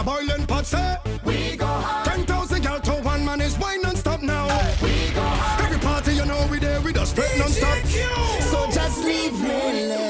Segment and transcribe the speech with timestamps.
[0.00, 2.06] A boiling pot say We go hard.
[2.06, 4.46] 10,000 gal to one man is wine non-stop now.
[4.82, 5.64] We go hard.
[5.64, 7.78] Every party you know we there with us straight non-stop.
[8.50, 9.48] So just leave me,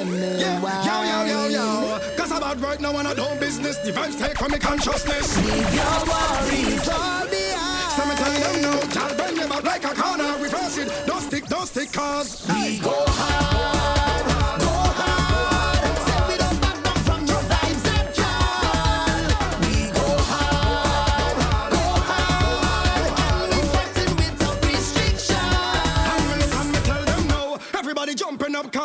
[0.05, 1.53] me Yeah, yo, yo, yo, wine.
[1.53, 3.77] yo Cause about right now and I don't business.
[3.79, 5.37] The vibes take from me consciousness.
[5.37, 7.93] Leave your worries all behind.
[7.97, 8.15] So me.
[8.21, 9.17] Tell them now, gal.
[9.17, 10.33] Bend them out like a corner.
[10.43, 13.10] Reverse it, don't stick, don't stick cause We go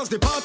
[0.06, 0.45] cause the party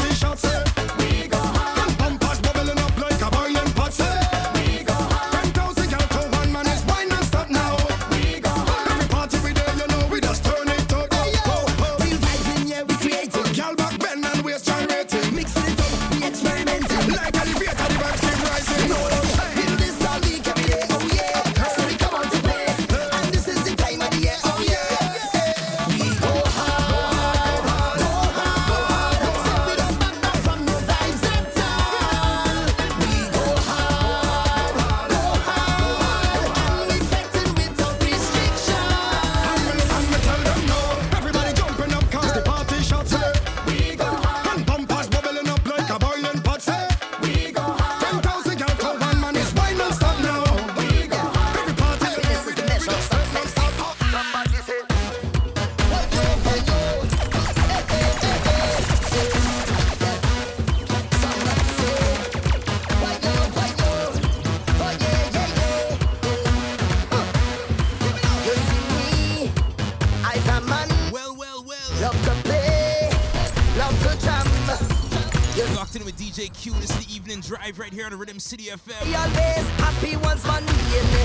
[77.50, 78.94] drive right here on Rhythm City FM.
[79.02, 80.72] always happy once man me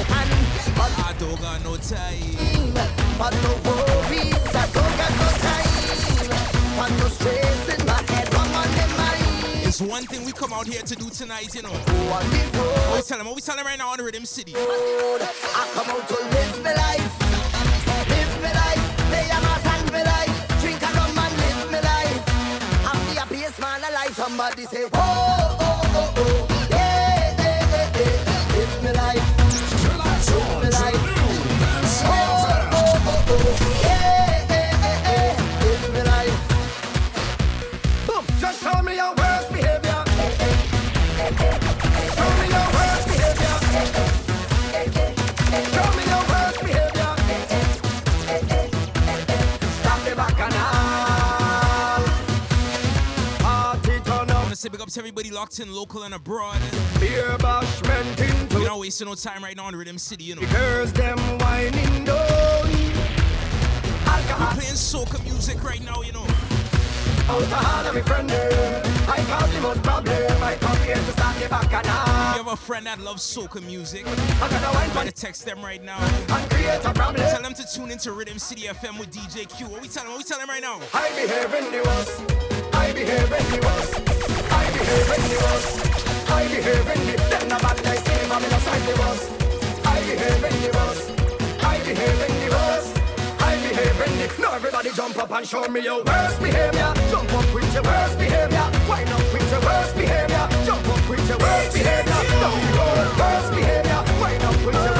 [0.09, 2.73] hand, but I don't got no time.
[3.13, 5.69] But no worries, I don't got no time.
[6.77, 9.67] But no stress in my head, on in mind.
[9.67, 11.69] It's one thing we come out here to do tonight, you know.
[11.69, 14.55] The road, Always tell them, always tell them right now on the Rhythm City.
[14.57, 17.13] I come out to live my life.
[18.09, 20.59] Live my life, play a mass and my life.
[20.61, 22.17] Drink a rum and live my life.
[22.89, 24.15] I'm the happiest man alive.
[24.15, 25.34] Somebody say, oh,
[54.75, 56.59] big up to everybody locked in local and abroad.
[56.99, 60.41] Beer bashment into We're not wasting no time right now on Rhythm City, you know.
[60.47, 62.69] Girls them whining down
[64.05, 66.25] Alcohol Playing soca music right now, you know.
[67.29, 71.47] Alcohol and me friend I cause the most problem I come here to start the
[71.47, 74.05] bacchanal You have a friend that loves soca music?
[74.05, 75.99] I gotta wine Try to text them right now.
[75.99, 79.67] and create a problem Tell them to tune into Rhythm City FM with DJ Q.
[79.67, 80.11] What we tell them?
[80.11, 80.81] What we tell them right now?
[80.93, 82.75] I behave in the worst.
[82.75, 84.14] I behave in the worst.
[84.75, 85.73] Behave in the worst.
[86.29, 89.25] I behave in the Them no bad guys me from the side the worst.
[89.87, 91.05] I behave in the worst.
[91.63, 92.91] I behave in the worst.
[93.39, 96.91] I behave in the Now everybody jump up and show me your worst behavior.
[97.09, 98.67] Jump up with your worst behavior.
[98.89, 100.45] Wind up with your worst behavior.
[100.67, 102.11] Jump up with your worst behavior.
[102.11, 104.01] Down the road, worst behavior.
[104.19, 104.94] Wind up with your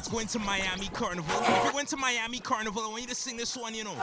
[0.00, 1.40] not going to Miami Carnival.
[1.42, 3.94] If you went to Miami Carnival, I want you to sing this one, you know.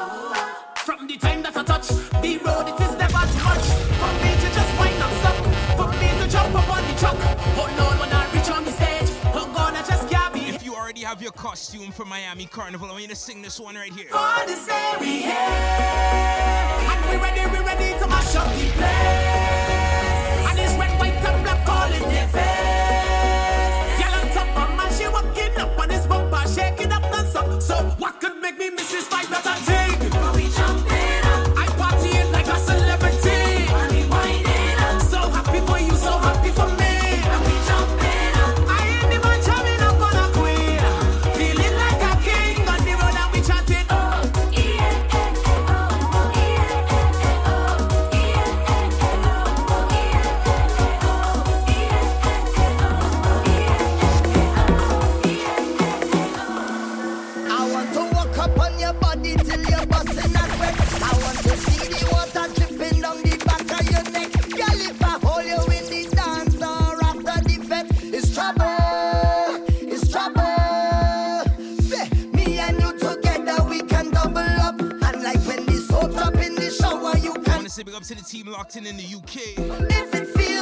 [0.78, 3.66] From the time that I touch the road, it is never too much.
[3.98, 5.38] For me to just wind up stuck.
[5.78, 7.16] for me to jump up on the truck.
[7.58, 10.42] Oh Lord, when I reach on the stage, oh God, I just can't be.
[10.42, 13.60] If you already have your costume for Miami Carnival, I want you to sing this
[13.60, 14.10] one right here.
[14.10, 15.34] For this area,
[16.92, 19.77] and we ready, we ready to mash up the place.
[26.48, 27.62] shake it up non-stop.
[27.62, 29.87] So what could make me miss this fight that I take?
[77.78, 79.60] say big up to the team locked in in the UK.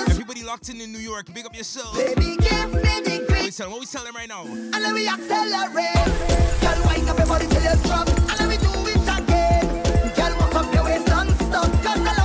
[0.09, 1.95] Everybody locked in in New York, big up yourself.
[1.95, 3.29] Baby, give me the grip.
[3.29, 3.71] What we tell them?
[3.71, 4.44] What we tell them right now?
[4.44, 5.95] And let me accelerate.
[6.59, 8.09] Girl, wake up your body till you drop.
[8.09, 10.13] And let me do it again.
[10.13, 11.71] Girl, walk up your waist non-stop.
[11.83, 12.25] Cause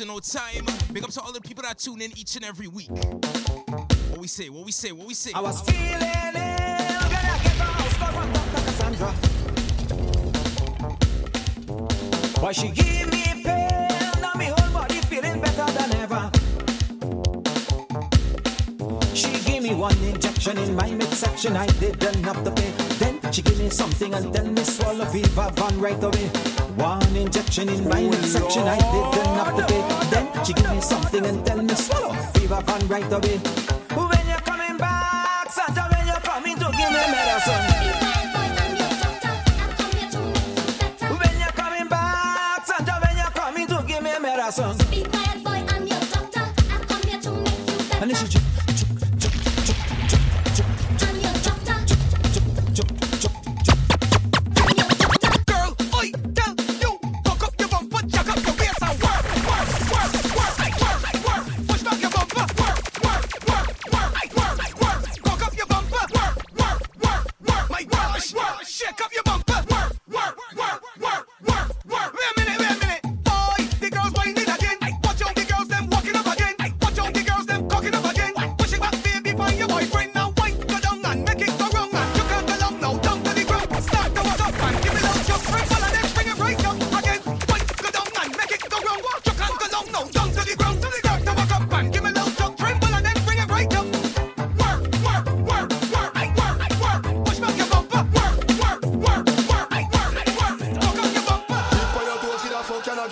[0.00, 0.64] personal time.
[0.94, 2.88] Big up to all the people that tune in each and every week.
[2.88, 5.30] What we say, what we say, what we say.
[5.34, 7.98] I was feeling ill, gonna get my house
[8.32, 8.62] Dr.
[8.64, 9.12] Cassandra.
[12.40, 16.30] Why she give me pain, now my whole body feeling better than ever.
[19.14, 22.70] She give me one injection in my midsection, I didn't have to pay.
[22.98, 26.30] Then she give me something and then me swallow Viva Van right away.
[26.76, 29.09] One injection in my midsection, I did
[30.10, 32.14] then she give me something and tell me swallow.
[32.34, 33.79] Fever on right away.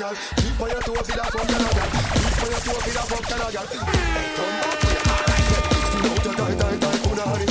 [0.09, 0.17] Girl?
[0.37, 1.47] Tip on your toe for that fuck,
[3.29, 3.67] can I girl?
[3.69, 5.67] Hey, turn back to your alright, yeah.
[5.89, 7.49] Spin out your tight, tight, tight, put on it.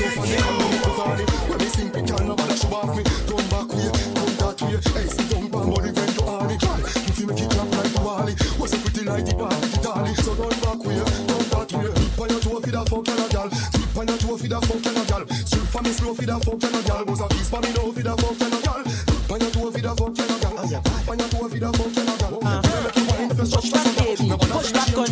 [0.00, 1.30] Off on the hand, me put on it.
[1.48, 3.02] When me sing, me can't nobody show off me.
[3.04, 4.76] Turn back way, turn that way.
[4.90, 6.58] Hey, sit down, bam, body vent to Annie.
[6.58, 8.34] You feel me kick clap like the Wally.
[8.58, 10.14] Was a pretty like the bar, the dolly.
[10.24, 11.92] So turn back way, turn that way.
[11.94, 13.50] Tip on your toe for that fuck, girl?
[13.50, 15.26] Tip on your toe for that fuck, girl?
[15.46, 17.04] Strip for me slow for that fuck, girl?
[17.06, 18.49] Was a kiss for me now for that fuck, girl?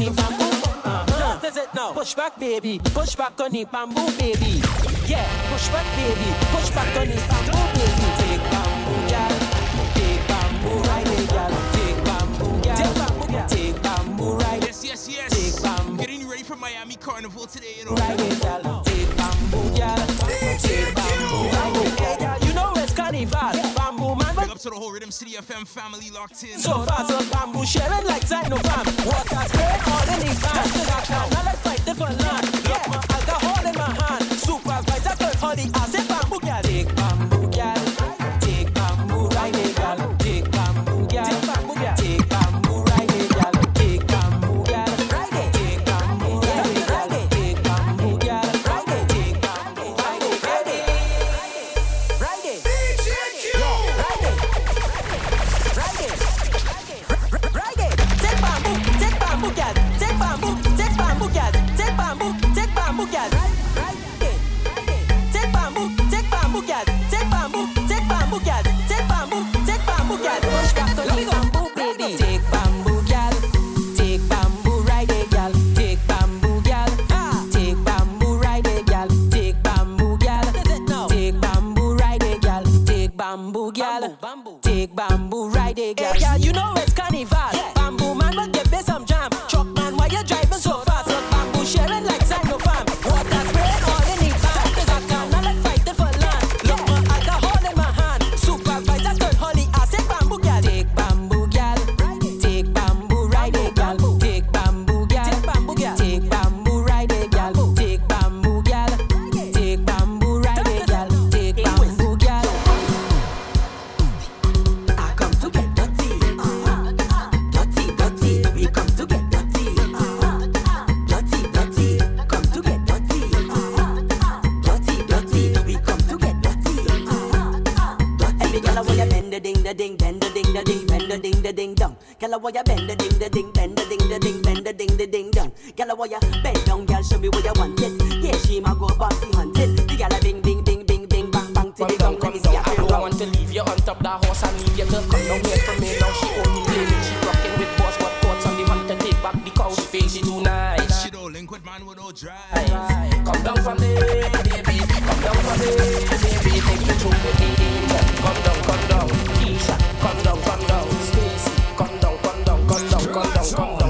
[0.09, 0.69] Push back on bamboo.
[0.85, 1.41] Uh-huh.
[1.45, 1.93] It now?
[1.93, 2.81] Push back, baby.
[2.95, 4.63] Push back on the bamboo, baby.
[5.07, 6.33] Yeah, push back, baby.
[6.53, 8.07] Push back on the bamboo, baby.
[8.17, 9.29] Take bamboo, gal.
[9.95, 11.51] Take bamboo, it, gal.
[11.73, 12.77] Take bamboo, gal.
[12.77, 13.49] Take bamboo, gal.
[13.49, 14.69] Take bamboo, ride it.
[14.69, 15.31] Yes, yes, yes.
[15.33, 15.97] Take bamboo.
[15.99, 17.93] Getting ready for Miami Carnival today, you know.
[17.93, 18.83] It, gal.
[18.85, 19.97] Take bamboo, gal.
[20.59, 21.99] Take bamboo, ride it,
[24.69, 26.59] to the whole Rhythm City FM family locked in.
[26.59, 28.85] so fast on bamboo sharing like Zino fam.
[29.07, 31.31] Water spray all in the van.
[31.31, 32.49] Now let's fight the for land.
[32.69, 34.25] Yeah, alcohol in my hand.
[34.33, 36.39] Supervisor all the ass in bamboo.
[36.63, 37.38] Take bamboo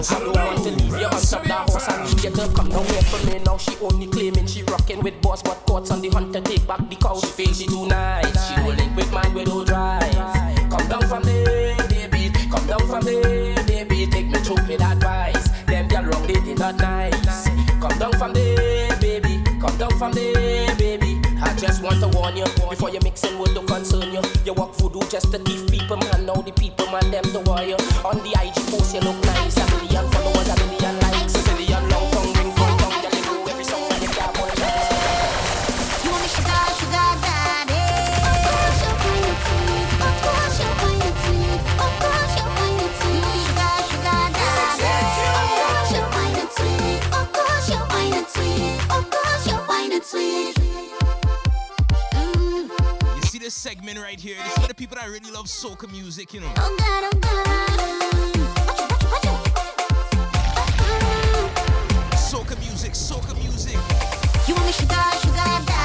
[0.02, 1.88] down, don't want to leave you top that horse.
[1.88, 3.38] I need you to come down here for me.
[3.44, 6.66] Now she only claiming she rocking with boss, but thoughts on the hunt to take
[6.66, 7.18] back the cow.
[7.18, 8.48] She feels she too nice.
[8.48, 10.14] She don't link with man with no drive.
[10.70, 12.30] Come down from there, baby.
[12.50, 14.06] Come down from there, baby.
[14.06, 14.38] Take me
[14.68, 15.48] with advice.
[15.66, 17.48] Them girl wrong, they did not nice.
[17.80, 19.42] Come down from there, baby.
[19.60, 21.20] Come down from there, baby.
[21.40, 24.22] I just want to warn you before you mixing with the concern you.
[24.44, 26.26] You walk voodoo just to thief people, man.
[26.26, 27.76] Now the people, man, them the warrior.
[28.04, 29.37] On the IG post, you look nice.
[54.00, 54.36] Right here?
[54.42, 56.52] This is for the people that really love soca music, you know.
[56.56, 57.38] Oh God, oh God.
[62.16, 63.78] Soca music, soca music.
[64.46, 65.77] You want me sugar, sugar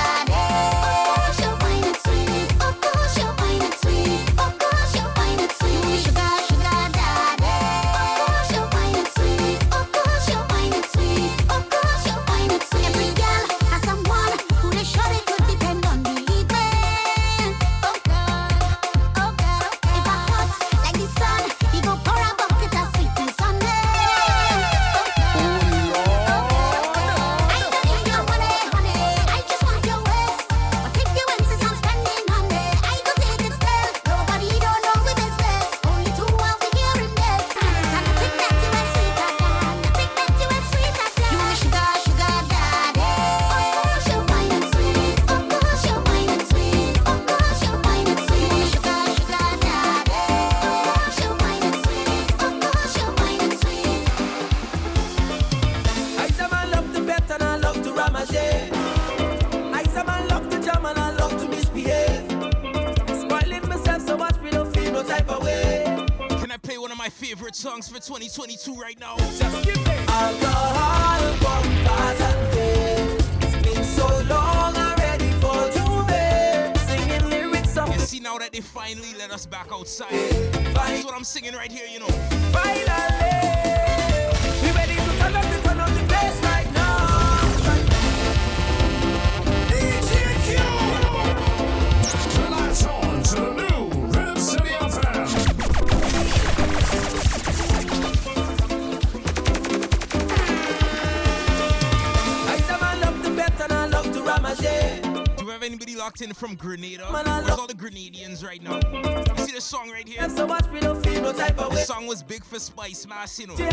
[112.54, 113.58] for spice, Marcino.
[113.58, 113.73] You know.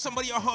[0.00, 0.49] somebody at home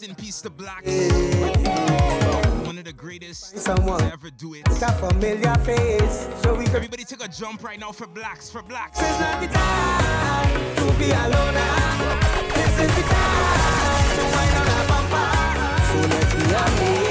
[0.00, 0.84] Rest in peace to Black.
[2.64, 4.62] One of the greatest Someone to ever do it.
[4.66, 6.28] It's a familiar face.
[6.42, 8.94] So we Everybody take a jump right now for Blaxx, for Blaxx.
[8.94, 11.54] This is not the time to be alone.
[11.56, 12.50] Ah.
[12.54, 15.28] This is the time to wind on a bumper.
[15.86, 17.09] So let's be amazed.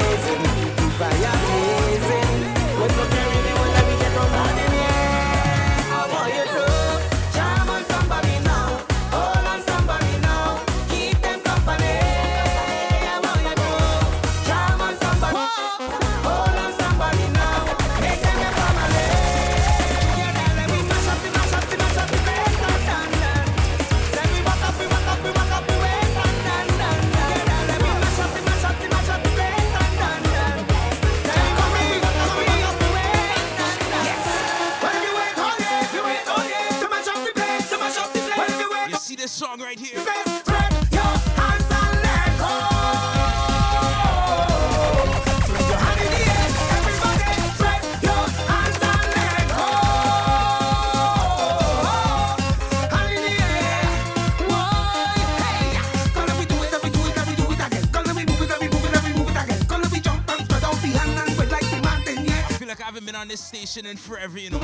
[63.81, 64.59] Nation and forever, you know.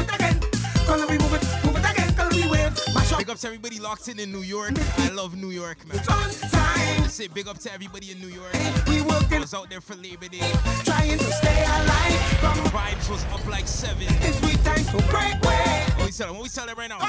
[3.17, 4.73] Big up to everybody locked in in New York.
[4.97, 5.97] I love New York, man.
[5.97, 7.09] It's on time.
[7.09, 8.53] Say big up to everybody in New York.
[8.87, 10.39] We was out there for Labor Day.
[10.83, 12.21] Trying to stay alive.
[12.39, 14.07] From Vibes was up like seven.
[14.21, 15.83] It's we time to break away.
[15.95, 16.35] What we tell them.
[16.35, 16.99] What we tell them right now?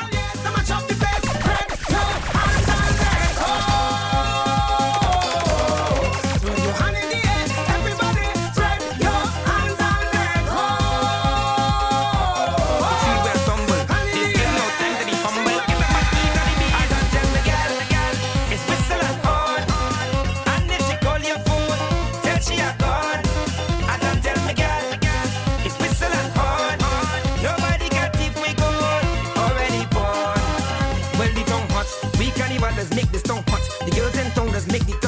[33.85, 34.98] The girls and tongas make the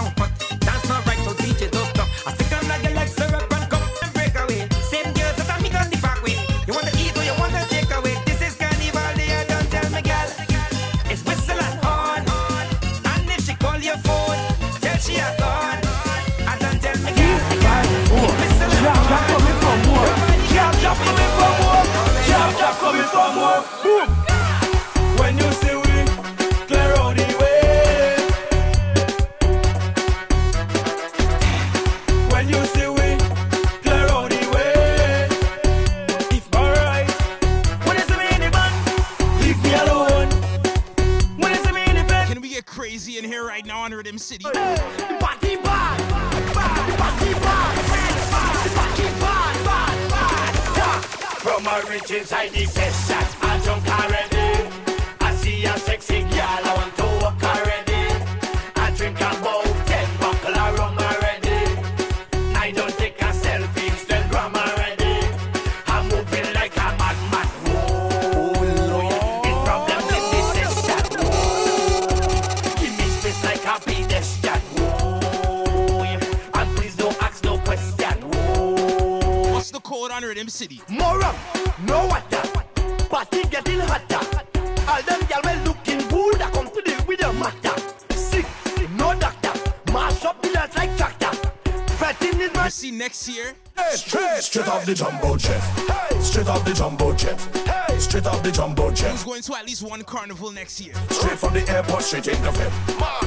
[100.09, 100.95] carnival next year.
[101.11, 102.73] Straight from the airport, straight in the fit.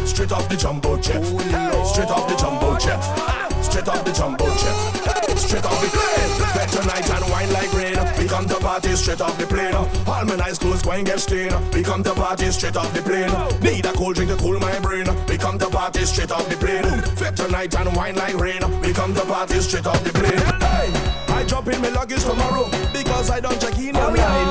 [0.07, 1.23] Straight off the jumbo jet.
[1.85, 2.99] Straight off the jumbo jet.
[3.63, 5.37] Straight off the jumbo jet.
[5.37, 6.31] Straight off the plane.
[6.57, 7.97] Bet tonight and wine like rain.
[8.17, 9.75] We come to party straight off the plane.
[9.75, 11.53] All my nice clothes going get stained.
[11.73, 13.31] We come to party straight off the plane.
[13.61, 15.05] Need a cold drink to cool my brain.
[15.27, 16.83] We come to party straight off the plane.
[17.15, 18.61] Fit tonight and wine like rain.
[18.81, 20.41] We come to party straight off the plane.
[21.29, 24.50] I drop in my luggage tomorrow because I don't check in online.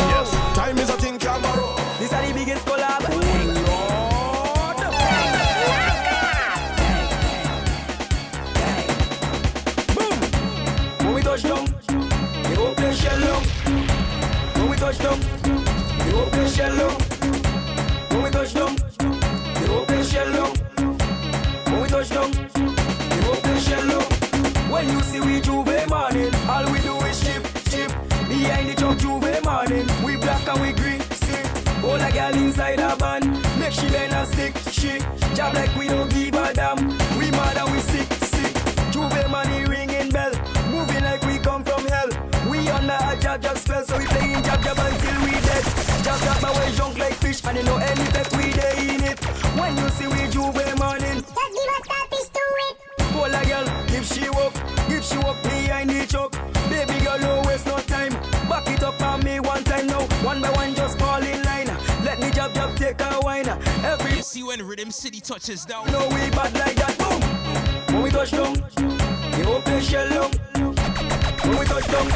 [71.90, 72.09] down,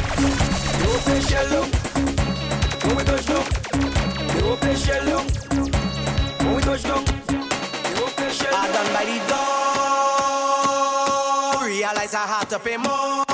[1.21, 1.69] shell down.
[2.83, 3.45] When we touch down,
[4.75, 5.25] shell down.
[6.39, 7.05] When we touch down,
[8.31, 8.55] shell down.
[8.55, 9.17] I done by the
[11.59, 13.24] door, realize I had to pay more.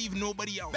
[0.00, 0.72] leave nobody out.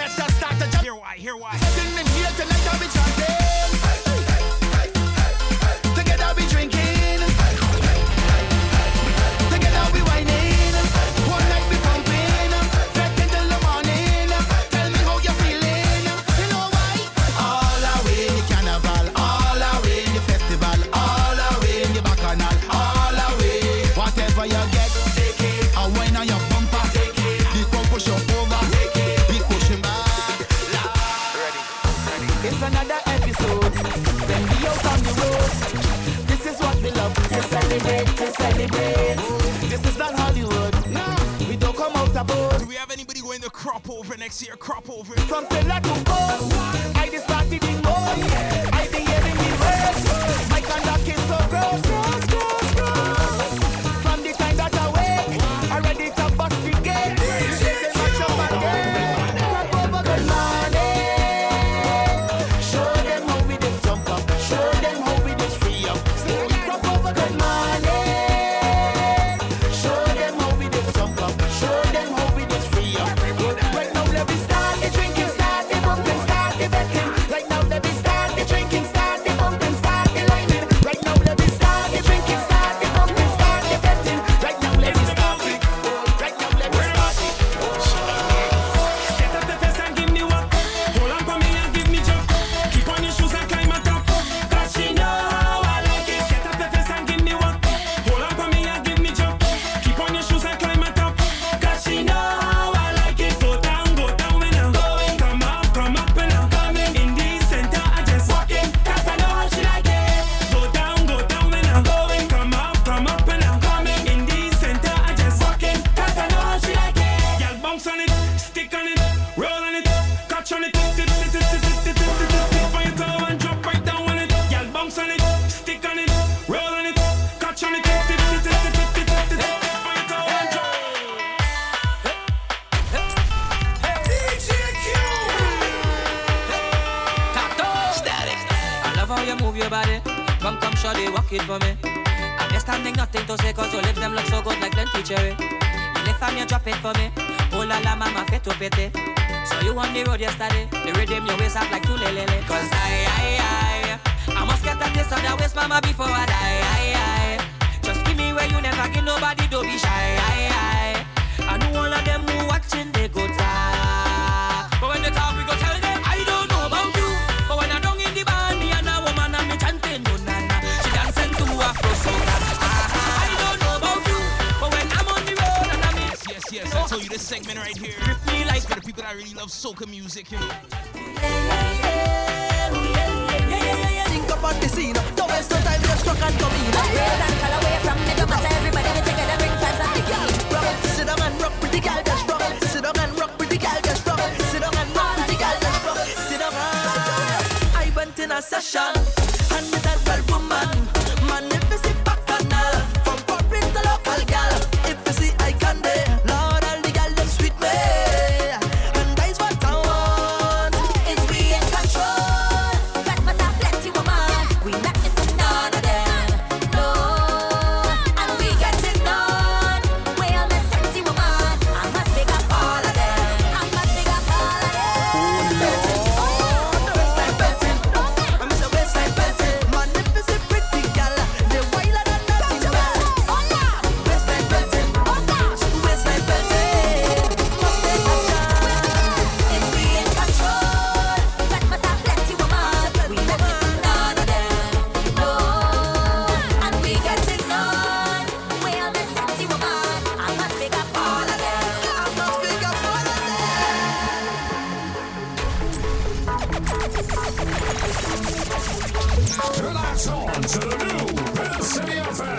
[259.64, 262.33] Relax on to the new Bill City Affair.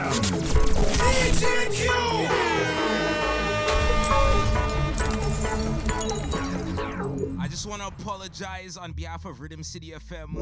[7.77, 10.37] want to apologize on behalf of Rhythm City FM.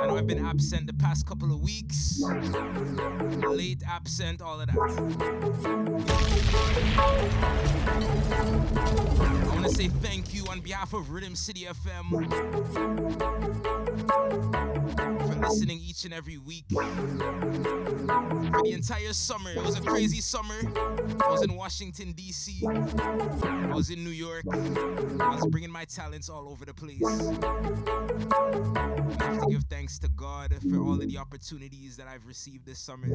[0.00, 2.22] I know I've been absent the past couple of weeks,
[3.46, 4.78] late absent, all of that.
[9.20, 12.08] I want to say thank you on behalf of Rhythm City FM
[15.20, 16.64] for listening each and every week.
[16.70, 16.82] For
[18.62, 20.58] the entire summer, it was a crazy summer.
[21.22, 26.29] I was in Washington, D.C., I was in New York, I was bringing my talents
[26.30, 27.02] all over the place.
[29.20, 32.64] I have to give thanks to God for all of the opportunities that I've received
[32.66, 33.08] this summer.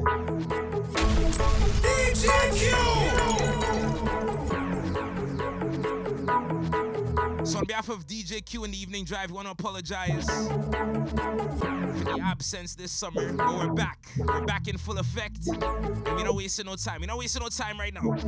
[7.44, 12.04] So on behalf of DJ Q in the evening drive, we want to apologize for
[12.04, 13.32] the absence this summer.
[13.32, 14.06] But we're back.
[14.18, 15.46] We're back in full effect.
[15.46, 17.00] And we're not wasting no time.
[17.00, 18.02] We're not wasting no time right now.
[18.02, 18.22] What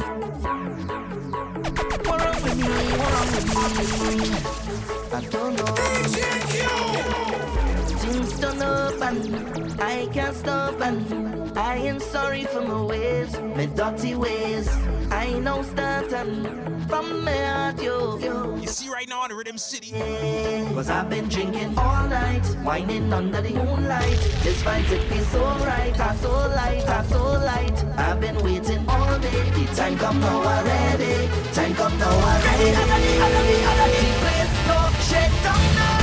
[2.22, 2.68] wrong with me?
[2.98, 3.53] What wrong with me?
[5.11, 5.64] I don't know.
[5.64, 7.27] Things turn
[8.08, 14.68] up and I can't stop and I am sorry for my ways, my dirty ways.
[15.10, 16.44] I know starting
[16.88, 18.56] from my heart, yo, yo.
[18.56, 19.92] You see right now on Rhythm City.
[20.74, 24.20] Cause I've been drinking all night, whining under the moonlight.
[24.42, 27.84] This vibes it feels so right, I so light, I so light.
[27.98, 29.50] I've been waiting all day.
[29.50, 31.28] The time come now already.
[31.52, 32.70] Time come now already.
[32.76, 34.08] Already, already, already.
[34.22, 35.97] Please go shake down now.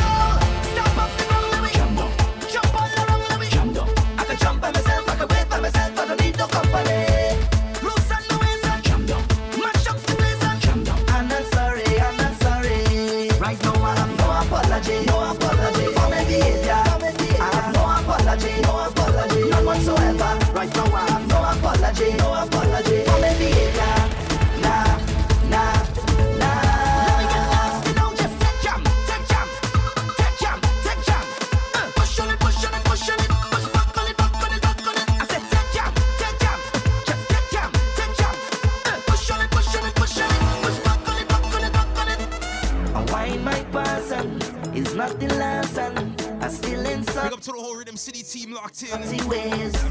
[47.45, 48.89] To the whole Rhythm City team locked in.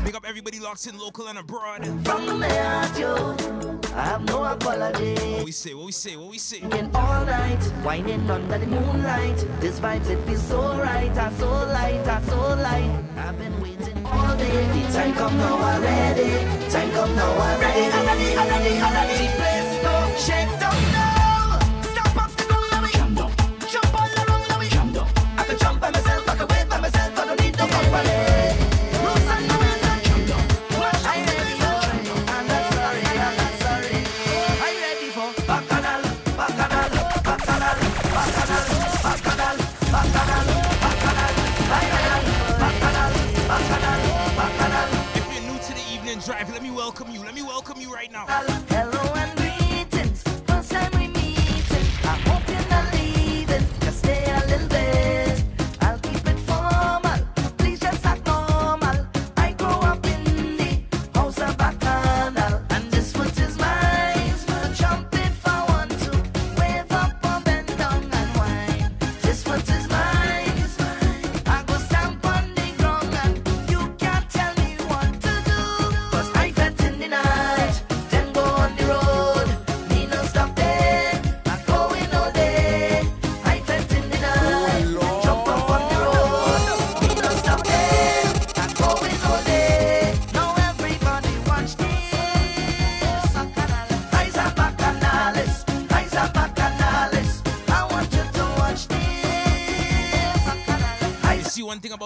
[0.04, 1.84] Big up everybody locked in, local and abroad.
[2.04, 3.36] From my heart, yo,
[3.94, 5.14] I have no apology.
[5.36, 6.58] What we say, what we say, what we say.
[6.58, 9.36] Drinking all night, whining under the moonlight.
[9.60, 13.04] This vibes, it feels so right, I so light, I so light.
[13.18, 14.50] I've been waiting all day.
[14.50, 16.70] The time come now I'm ready.
[16.70, 17.84] Time come now already.
[17.94, 19.28] Already, already, already.
[19.38, 21.03] Please go shake down now.
[46.24, 47.22] Drive, let me welcome you.
[47.22, 48.63] Let me welcome you right now.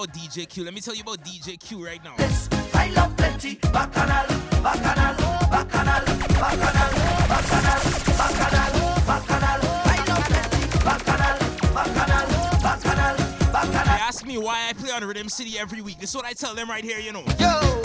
[0.03, 0.63] About DJ Q.
[0.63, 2.15] Let me tell you about DJ Q right now.
[2.73, 4.27] I love plenty bacchanal,
[4.63, 5.15] bacchanal,
[5.51, 6.05] bacchanal,
[6.39, 6.91] bacchanal,
[7.27, 7.79] bacchanal,
[8.17, 8.71] bacchanal,
[9.05, 9.59] bacchanal.
[9.83, 11.37] I love plenty bacchanal,
[11.73, 12.27] bacchanal,
[12.61, 13.17] bacchanal,
[13.51, 13.85] bacchanal.
[13.85, 15.99] They ask me why I play on Rhythm City every week.
[15.99, 17.25] This is what I tell them right here, you know.
[17.37, 17.81] Yo,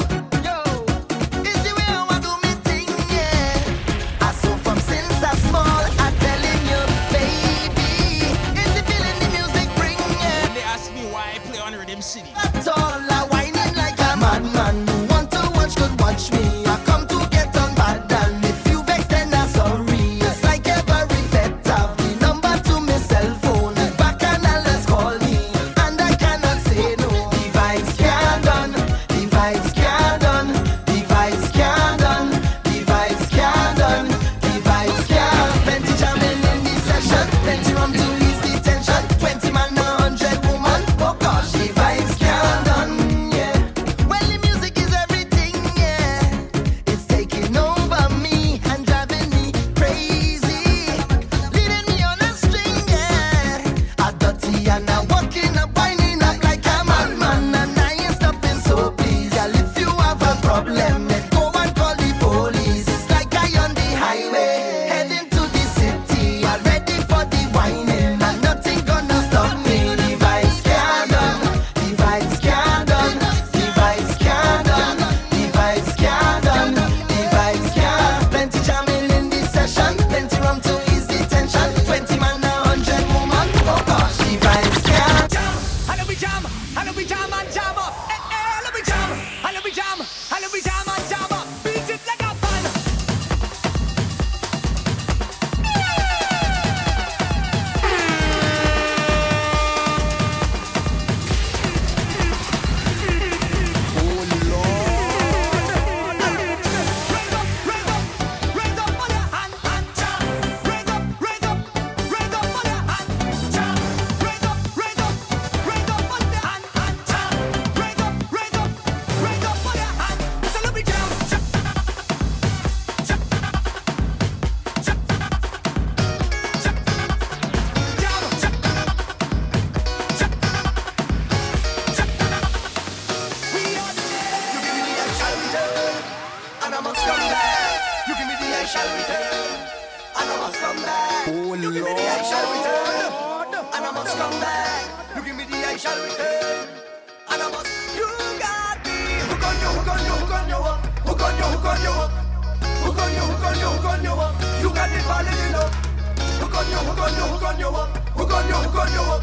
[156.84, 157.96] Hook on you, hook on you, up.
[158.16, 159.22] Hook on you, hook on you up.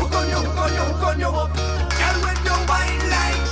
[0.00, 0.40] Hook you,
[1.20, 1.54] you, up.
[1.98, 3.47] Girl, when you whine like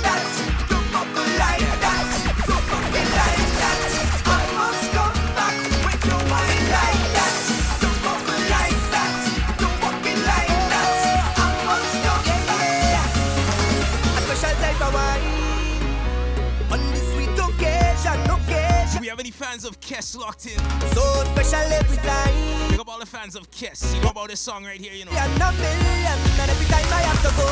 [19.57, 20.59] fans of Kes locked in?
[20.93, 21.01] So
[21.33, 22.69] special every time.
[22.69, 23.95] Big up all the fans of Kes.
[23.95, 25.11] You know about this song right here, you know.
[25.11, 27.47] Yeah, no million, and every time I have to go,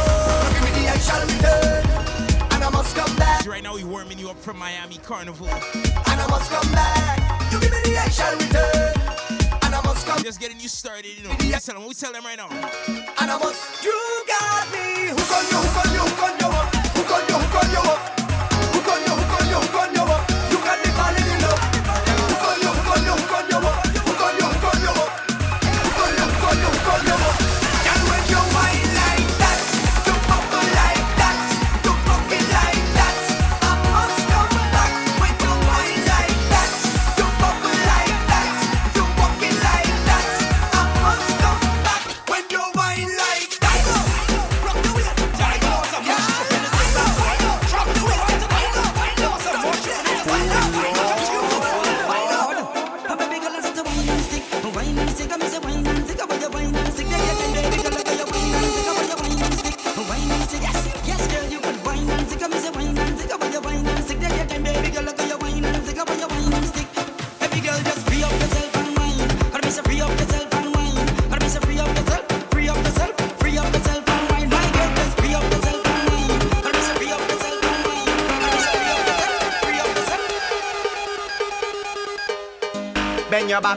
[0.53, 4.20] give me the I shall return, and I must come back, right now we warming
[4.20, 5.47] you up from Miami Carnival.
[5.47, 7.18] and I must come back.
[7.51, 8.93] You give me the I shall return,
[9.64, 11.36] and I must come, Just getting you started, you know.
[11.39, 12.49] We tell them, we tell them right now.
[12.49, 13.84] and I must.
[13.84, 13.97] You
[14.28, 15.10] got me.
[15.10, 16.49] Hook on you, hook on you, hook on you.
[17.01, 17.82] Hook on you, hook on you.
[18.78, 19.95] Hook on you, hook on you, hook on.
[19.95, 20.05] You
[83.56, 83.74] 幺八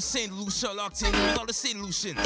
[0.00, 1.14] I'm saying Lucia locked in.
[1.36, 2.16] All the solution.
[2.16, 2.24] I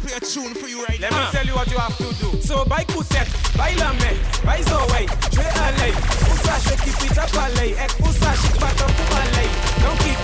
[0.00, 1.24] play a tune for you right Let now.
[1.24, 2.40] Let me tell you what you have to do.
[2.40, 5.92] So buy Kuset, buy Lame, buy Zoe, Dre Ale,
[6.32, 9.44] Usashi Kipita Pale, Ek eh, Usashi Pata Pumale.
[9.84, 10.16] Don't keep.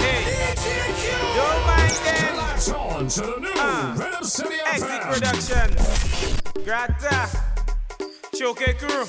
[0.00, 0.24] Hey,
[1.36, 2.32] don't mind them.
[2.32, 3.92] Relax on to the new uh,
[4.72, 5.68] Exit Production.
[6.64, 7.28] Grata,
[8.38, 9.04] Choke Crew.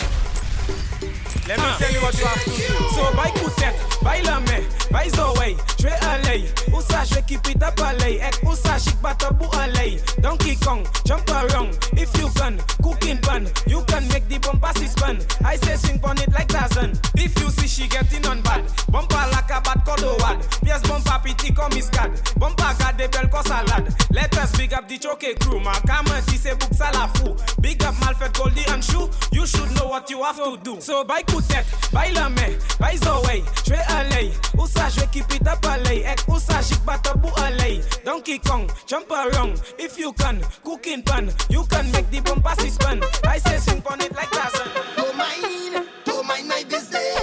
[1.48, 1.78] Let me uh.
[1.78, 2.76] tell you what you have to do.
[2.92, 3.97] So buy Kuset.
[4.08, 4.46] Bailame,
[4.90, 8.20] vais away, je Usa shake keep it up a lay.
[8.22, 10.00] Ek usa shik batabu a lay.
[10.22, 11.78] Donkey Kong, jump around.
[11.94, 13.48] If you can, cooking pan.
[13.66, 15.18] You can make the bumper span.
[15.44, 17.00] I say swing on it like thousand.
[17.16, 20.38] If you see she getting on bad, bumper like a bad codowad.
[20.64, 22.12] Yes, bumper pity come is cad.
[22.38, 23.68] Bumper got the bell cause a.
[24.14, 25.60] Let us big up the choke crew.
[25.60, 27.36] Ma come and see say books a la fou.
[27.60, 29.10] Big up Malfet Goldie and Shoe.
[29.32, 30.80] You should know what you have to do.
[30.80, 34.32] So buy Kutet, buy Lame, buy Zoe, Tre Alley.
[34.58, 36.04] Usa, je keep it up a lay.
[36.06, 37.82] Ek usa, pas pour aller.
[38.06, 39.62] Donkey Kong, jump around.
[39.78, 43.02] If you can, cooking pan, you can make the bumper spin.
[43.26, 44.68] I say swing on it like Tarzan.
[44.96, 47.16] Don't mind, don't mind my business.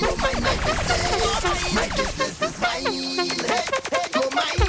[0.00, 1.74] Don't mind my business.
[1.74, 2.84] My business is mine.
[2.84, 4.67] Hey, hey, don't mind,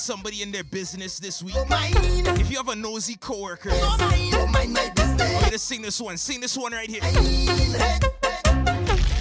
[0.00, 1.54] somebody in their business this week.
[1.56, 6.16] Oh, if you have a nosy coworker, oh, oh, I'm gonna sing this one.
[6.16, 7.02] Sing this one right here.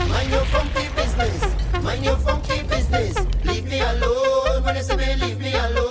[0.07, 1.83] Mind your funky business.
[1.83, 3.17] Mind your funky business.
[3.43, 4.63] Leave me alone.
[4.63, 5.88] When I say leave me alone.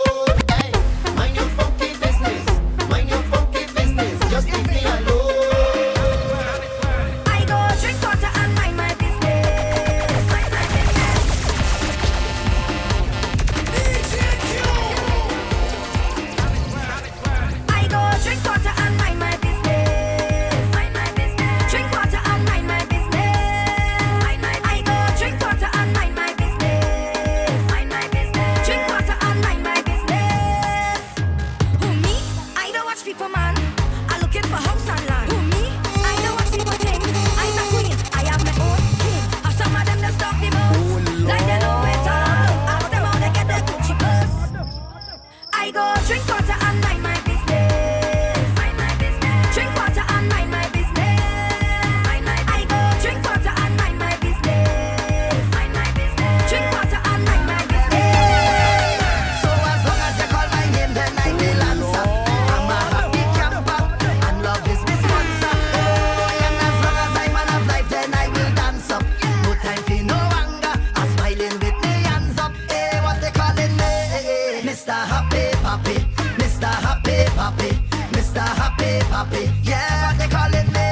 [75.68, 75.96] Poppy,
[76.38, 76.64] Mr.
[76.64, 77.68] Happy Poppy,
[78.12, 78.40] Mr.
[78.40, 79.50] Happy Poppy.
[79.62, 80.88] Yeah, what they calling me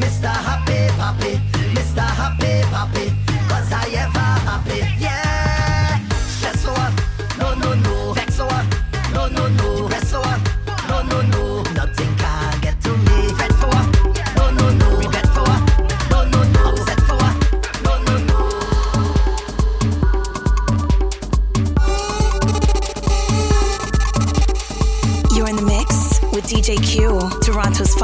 [0.00, 0.32] Mr.
[0.48, 1.32] Happy Poppy,
[1.76, 2.00] Mr.
[2.00, 3.12] Happy Poppy,
[3.50, 4.78] cause I ever happy.
[4.98, 5.27] Yeah.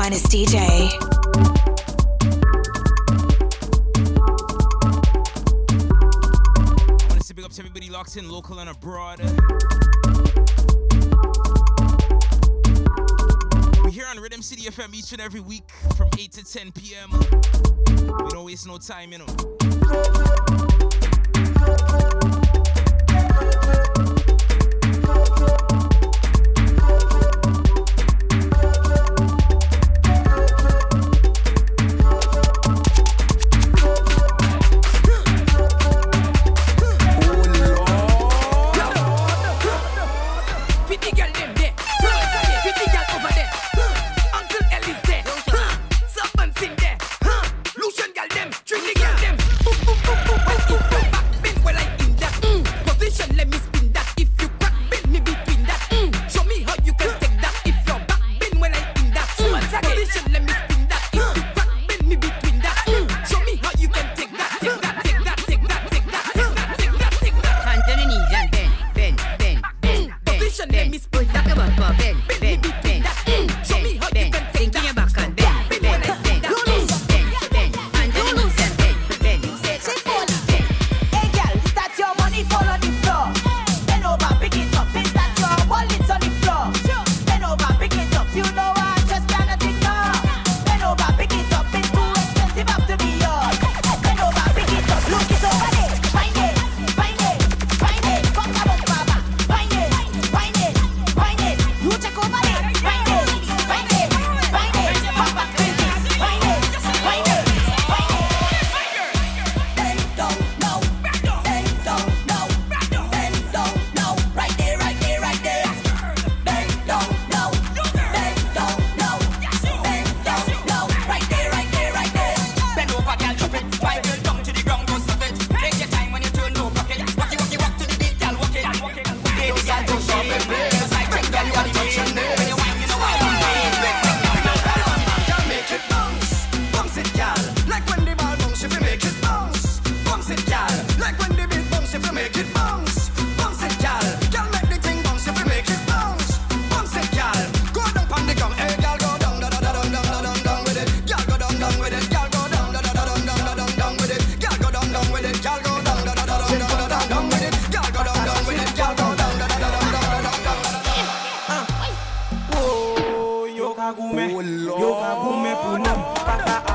[0.04, 0.58] finest DJ.
[7.08, 9.20] Want to say big up to everybody locked in, local and abroad.
[13.82, 17.10] We're here on Rhythm City FM each and every week from 8 to 10 p.m.
[18.24, 20.53] We don't waste no time, you know.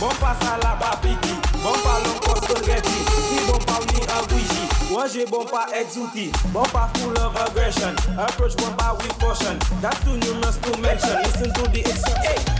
[0.00, 6.90] Bomba salaba piti, bomba lonkos spaghetti Si bomba ou ni anguiji, wanje bomba exuti Bomba
[6.94, 11.80] full of aggression, approach bomba with caution That's too numerous to mention, listen to the
[11.80, 12.56] action.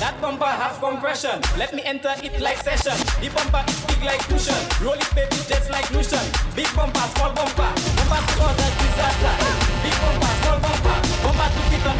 [0.00, 1.40] That bumper has compression.
[1.58, 2.94] Let me enter it like session.
[3.20, 4.54] The bumper is big like cushion.
[4.80, 6.22] Roll it, baby, just like motion.
[6.54, 7.66] Big bumper, small bumper.
[8.06, 9.67] Bumper cause a disaster.
[9.82, 11.98] Big bomba, small bomba Bomba tout fit an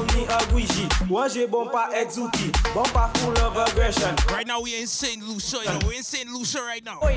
[0.00, 5.22] ou ni agwiji Wanje bomba exuti Bomba full of aggression Right now we in St.
[5.22, 5.88] Lucia, you?
[5.88, 6.28] We in St.
[6.30, 6.98] Lucia right now.
[7.02, 7.08] Oh,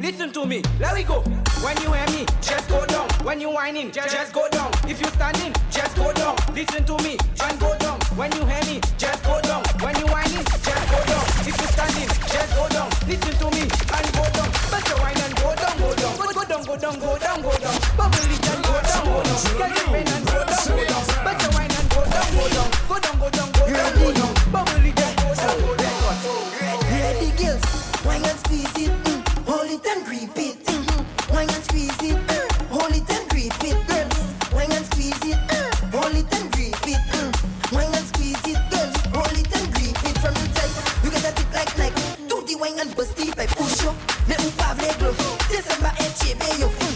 [0.00, 1.20] Listen to me, let we go.
[1.62, 3.08] When you hear me, just go down.
[3.24, 4.70] When you whining, just go down.
[4.86, 6.36] If you standing, just go down.
[6.54, 7.98] Listen to me, just go down.
[8.16, 9.62] When you hear me, just go down.
[9.80, 11.47] When you whining, just go down.
[11.78, 14.50] Just go down, listen to me, and go down.
[14.68, 16.16] better wine and go down, go down.
[16.18, 17.74] Go, go down, go down, go down, go down.
[17.96, 19.38] Bubble it and go down, go down.
[19.54, 21.04] Girl, get pain and go down, go down.
[21.22, 22.68] Bust wine and go down, go down.
[22.88, 24.34] Go down, go down, go down, go down.
[24.50, 26.18] Bubble it and go down, go down.
[26.90, 27.62] Ready, girls,
[28.04, 28.90] wine and squeeze it,
[29.46, 30.57] hold it and grip.
[42.80, 43.94] an posti pe pou chou
[44.28, 45.10] Never ou pa vle glo
[45.48, 46.87] Desemba etye be yo fou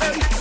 [0.00, 0.35] Hey.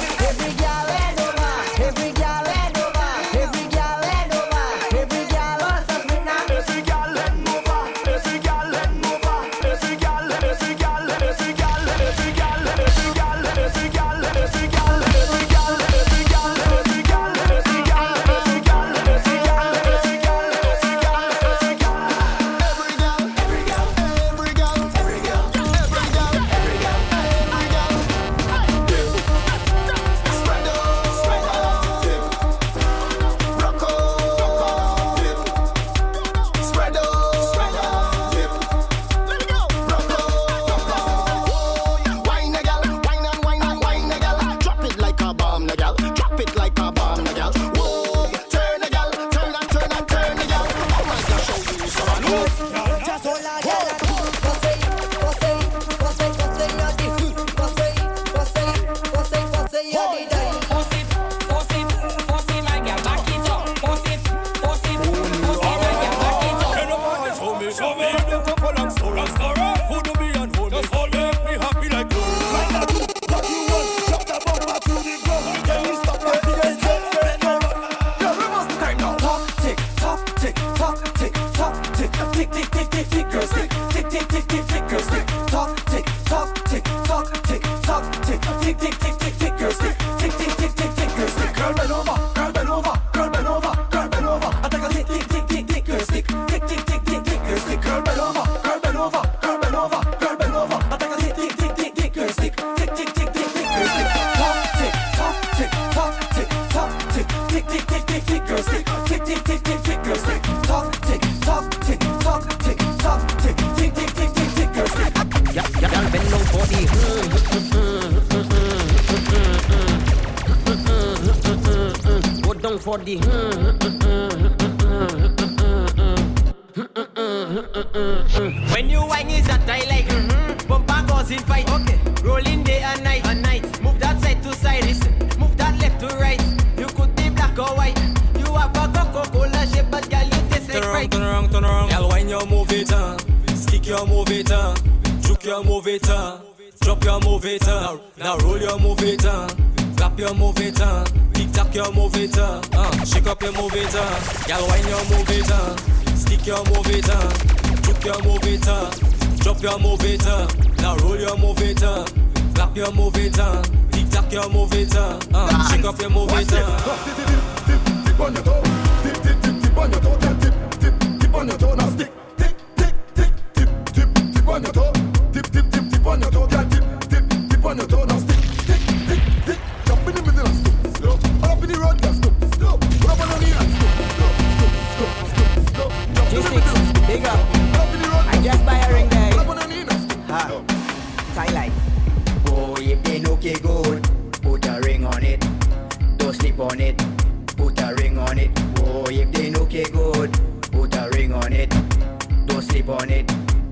[202.86, 203.27] Sleep on it.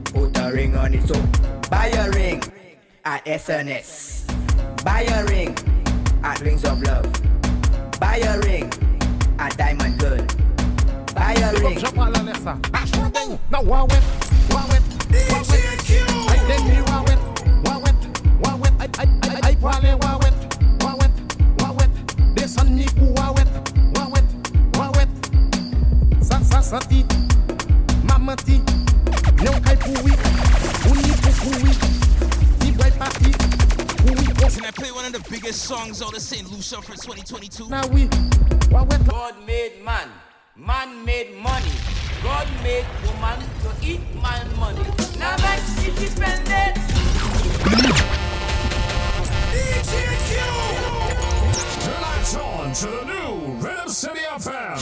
[0.05, 1.07] Put a ring on it.
[1.07, 1.21] So
[1.69, 2.41] buy a ring
[3.05, 4.25] at SNS.
[4.83, 5.55] Buy a ring
[6.23, 7.05] at Rings of Love.
[7.99, 8.73] Buy a ring
[9.37, 10.25] at Diamond Girl.
[11.13, 11.79] Buy a ring.
[13.51, 14.03] Now wa wet,
[14.49, 14.81] wa wet,
[15.29, 15.61] wa wet.
[16.29, 17.19] I then me wa wet,
[17.65, 17.95] wa wet,
[18.41, 18.73] wa wet.
[18.79, 20.33] I I I I wale wa wet,
[20.81, 21.11] wa wet,
[21.59, 22.49] wa wet.
[22.49, 23.47] Sun ni ku wa wet,
[23.93, 24.25] wa wet,
[24.73, 25.09] wa wet.
[26.23, 27.05] Sa sa sa ti,
[28.09, 28.59] mama ti.
[34.63, 36.49] Can I play one of the biggest songs out of St.
[36.49, 37.67] Lucia for 2022?
[37.67, 38.07] Now we,
[38.71, 39.05] wa wet.
[39.05, 40.07] God made man.
[40.55, 41.71] Man made money.
[42.23, 44.83] God made woman to eat man money.
[45.19, 46.77] Now man, if you spend it.
[51.81, 54.79] Turn lights on to the new Rhythm City FM.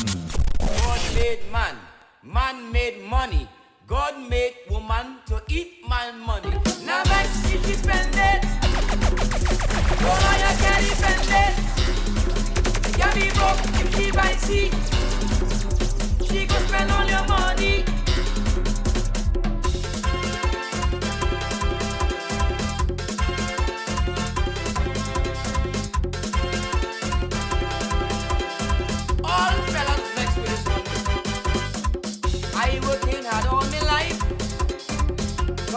[0.59, 1.76] God made man.
[2.22, 3.47] Man made money.
[3.92, 6.50] God made woman to eat man money.
[6.86, 7.58] Now man, she
[8.16, 8.42] it.
[10.00, 11.54] Go on, you can't spend it.
[12.98, 14.74] You be broke if she buy seat.
[16.26, 17.91] She go spend all your money.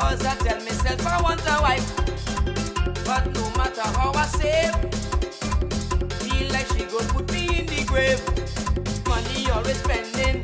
[0.04, 1.96] Cause I tell myself I want a wife.
[3.06, 4.74] But no matter how I save,
[6.20, 8.20] feel like she go put me in the grave.
[9.08, 10.42] Money always spending.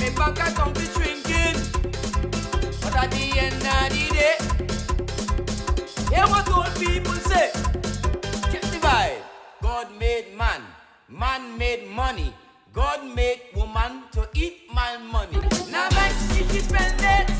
[0.00, 1.56] My bank account be shrinking.
[2.80, 4.36] But at the end of the day,
[6.08, 7.52] hear what old people say.
[8.50, 8.80] Check the.
[9.60, 10.62] God made man,
[11.06, 12.32] man made money.
[12.72, 15.36] God made woman to eat man money.
[15.70, 17.39] Now if you spend it,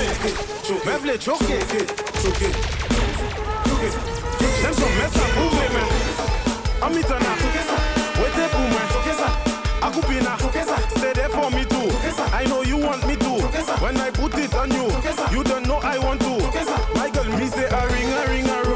[0.85, 1.59] Meuf les choquer.
[4.61, 5.87] Jeune femme, mais ça bouge, man.
[6.81, 7.31] Amitana.
[8.17, 8.81] Wait pour moi.
[9.83, 10.37] Akupina.
[10.97, 11.89] Stay there for me too.
[12.33, 13.29] I know you want me to.
[13.81, 14.87] When I put it on you,
[15.31, 16.37] you don't know I want to.
[16.97, 18.70] My girl, me say a ring, a ring, a rosy.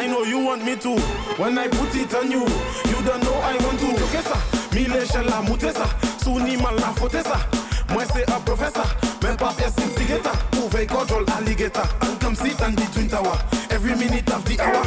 [0.00, 0.98] I know you want me to.
[1.36, 3.88] When I put it on you, you don't know I want to.
[4.08, 4.34] Kesa,
[4.72, 5.84] mile shela mutesa.
[6.24, 7.36] Suni mala fotesa.
[7.92, 8.86] Moi c'est un professor.
[9.22, 10.32] Même pas pièce instigator.
[10.52, 11.86] Pouvez control alligator.
[12.00, 13.36] And come sit and between tower.
[13.68, 14.82] Every minute of the hour.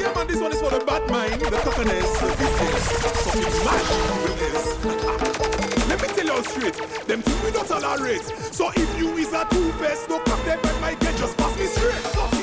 [0.00, 2.84] Yeah, man, this one is for the bad mind, the cockerness, the business.
[3.34, 4.64] With this.
[5.88, 8.22] Let me tell you straight, them things we don't tolerate.
[8.54, 12.42] So if you is a two-face, no come them my get just pass me straight.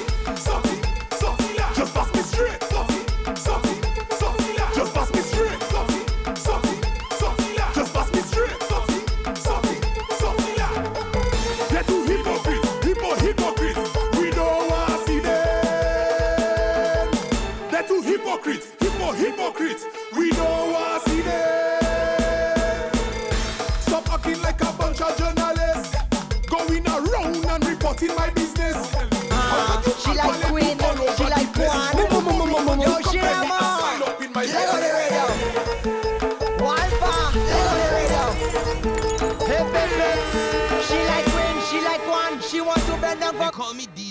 [1.80, 2.98] Je fasse mes me, sorti,
[3.42, 3.79] me.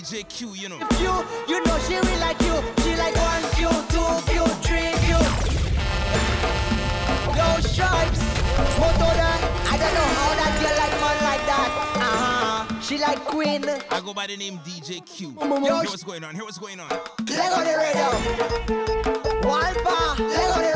[0.09, 0.77] Call me DJ Q, you know.
[0.99, 1.25] you.
[1.47, 2.63] You know she will like you.
[2.83, 5.15] She like one Q, two Q, three Q.
[7.35, 8.19] Yo, stripes.
[8.79, 9.31] Motoda.
[9.71, 11.71] I don't know how that girl like man like that.
[11.95, 12.81] Uh huh.
[12.81, 13.65] She like Queen.
[13.89, 15.35] I go by the name DJ Q.
[15.39, 16.35] Yo, Here what's going on.
[16.35, 16.89] Here what's going on.
[16.89, 18.09] Let go the radio.
[19.41, 20.73] Walpa, let go the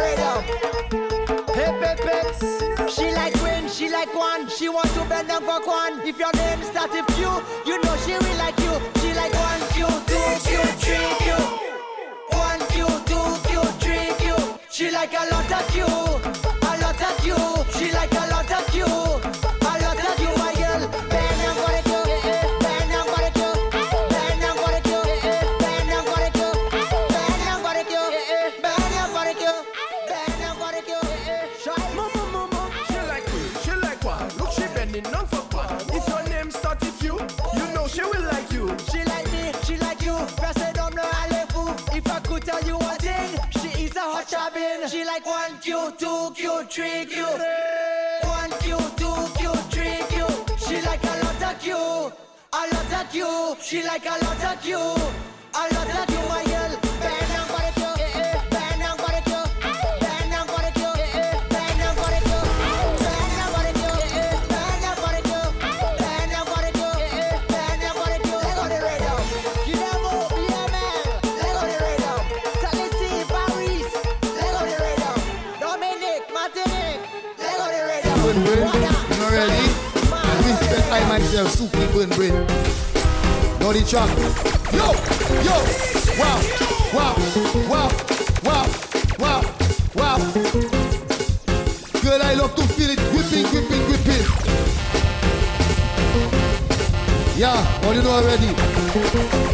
[1.00, 1.13] radio.
[1.54, 2.90] Hey, Pepe.
[2.90, 4.50] She like Queen, she like one.
[4.50, 6.02] She want to bend down for Kwan.
[6.02, 7.30] If your name start with Q,
[7.66, 8.74] you know she will like you.
[9.02, 11.34] She like one Q, two Q, three Q.
[12.30, 14.36] One Q, two Q, three Q.
[14.72, 15.86] She like a lot of Q,
[45.26, 47.26] like one Q, two Q, three Q.
[48.24, 50.26] One Q, two Q, three Q.
[50.58, 53.56] She like a lot of Q, a lot of Q.
[53.62, 56.13] She like a lot of Q, a lot of Q,
[81.44, 82.32] I myself, Suki burn brain.
[83.60, 84.10] Know the track.
[84.72, 84.96] Yo,
[85.44, 85.56] yo,
[86.18, 86.40] wow,
[86.94, 87.16] wow,
[87.68, 87.90] wow,
[88.44, 88.66] wow,
[89.20, 89.42] wow,
[89.94, 90.18] wow.
[92.02, 94.26] Girl, I love to feel it, whipping, whipping, whipping.
[97.36, 98.54] Yeah, all you know already.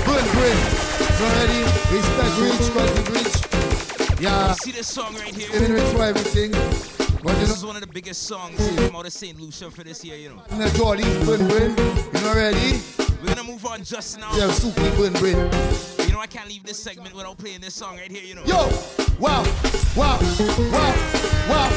[0.06, 0.58] Burn brain,
[1.02, 1.62] you know ready?
[1.90, 2.34] Respect
[2.74, 4.22] cause we rich.
[4.22, 4.54] Yeah.
[4.54, 5.50] See this song right here?
[5.74, 6.99] Rich for everything.
[7.22, 9.40] But you This know, is one of the biggest songs from out of St.
[9.40, 10.42] Lucia for this year, you know.
[10.52, 11.76] in the Jolly, burn brain,
[12.14, 12.80] you know ready?
[13.22, 14.32] We're gonna move on just now.
[14.38, 15.36] Yeah, Suki burn brain.
[16.08, 18.44] You know I can't leave this segment without playing this song right here, you know.
[18.46, 18.70] Yo,
[19.20, 19.44] wow,
[19.98, 20.18] wow,
[20.70, 20.94] wow,
[21.50, 21.70] wow,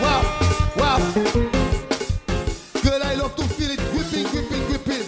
[0.00, 0.22] wow,
[0.76, 0.98] wow.
[2.82, 5.06] Girl, I love to feel it, whipping, whipping, whipping.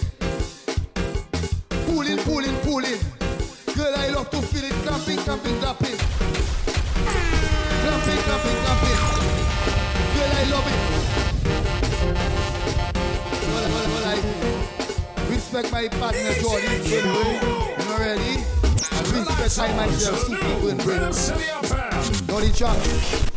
[1.87, 2.99] Pulling, pulling, pulling.
[3.75, 5.17] Girl, I love to feel it, clapping.
[5.17, 5.58] Clapping,
[15.61, 16.85] respect my partner, Jordan.
[16.85, 18.43] You know ready?
[18.91, 21.01] And respect I myself, Super Burn Brain.
[22.27, 22.77] Know the track.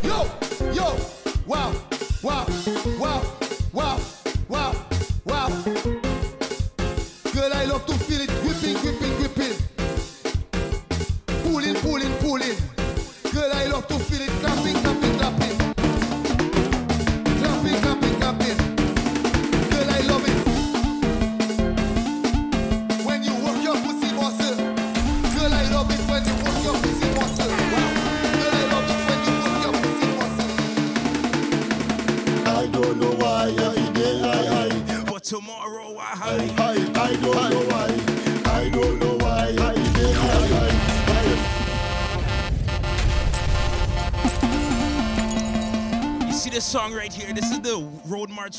[0.03, 0.31] Yo,
[0.73, 0.97] yo,
[1.47, 1.73] wow,
[2.23, 2.47] wow,
[2.99, 3.23] wow,
[3.73, 4.01] wow,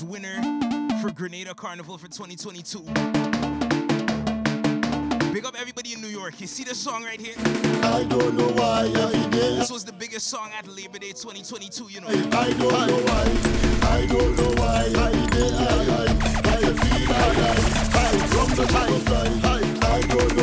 [0.01, 0.41] Winner
[1.01, 2.79] for Grenada Carnival for 2022.
[5.31, 6.39] Big up everybody in New York.
[6.41, 7.35] You see this song right here?
[7.37, 9.59] I don't know why I did.
[9.59, 12.07] This was the biggest song at Labor Day 2022, you know.
[12.07, 13.25] I don't know why.
[13.89, 16.05] I don't know why I did I, I.
[16.45, 17.53] I feel I, I.
[17.99, 19.27] I from the butterfly.
[19.43, 20.42] I, I don't know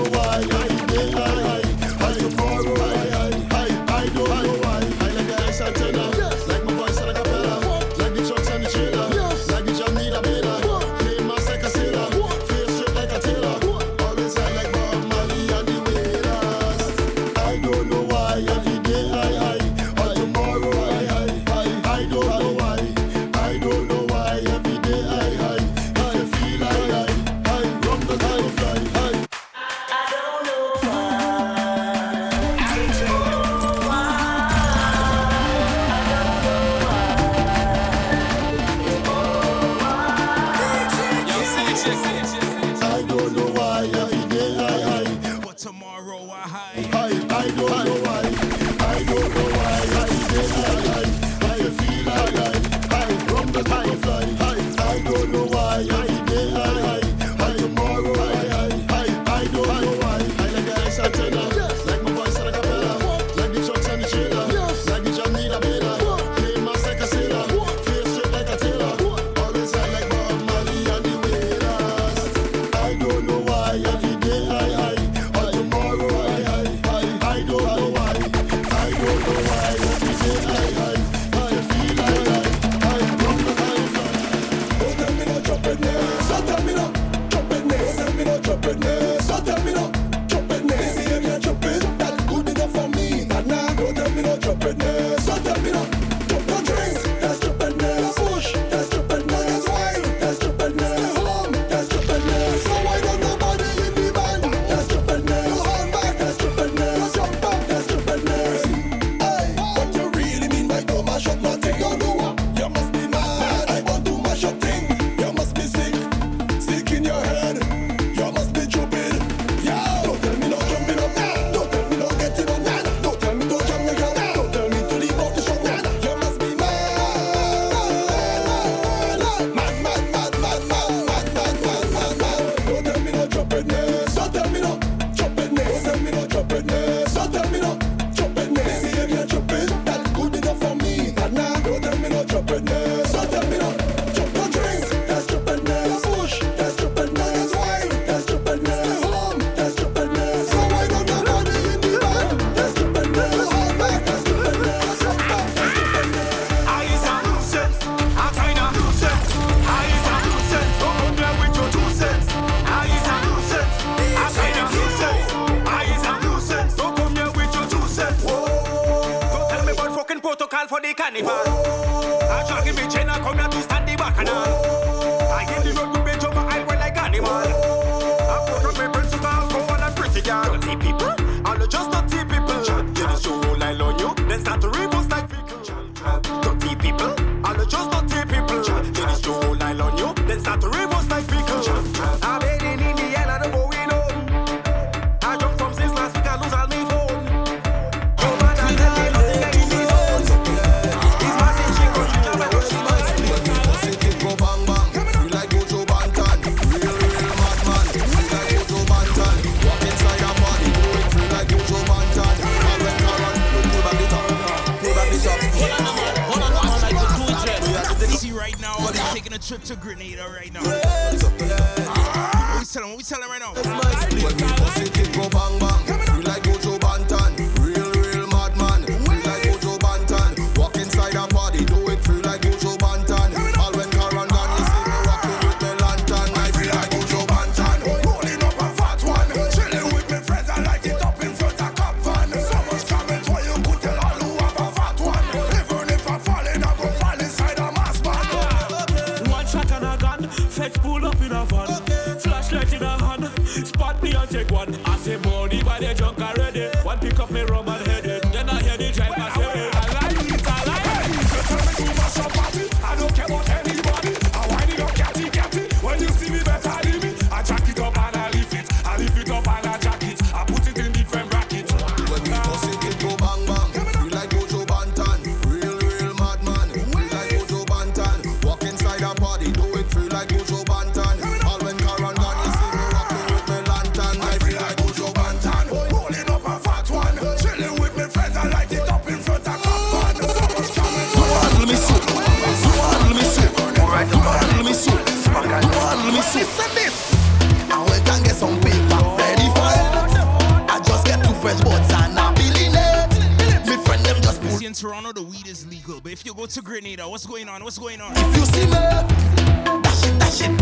[306.41, 307.07] go to Grenada.
[307.07, 307.62] What's going on?
[307.62, 308.12] What's going on?
[308.16, 310.57] If you see me, dash it, dash it.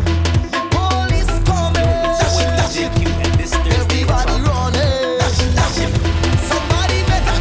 [0.75, 1.87] Police coming.
[2.19, 2.91] Dash it, dash it.
[3.79, 5.19] Everybody running.
[5.23, 5.91] Dash it, dash it.
[6.51, 7.39] Somebody better.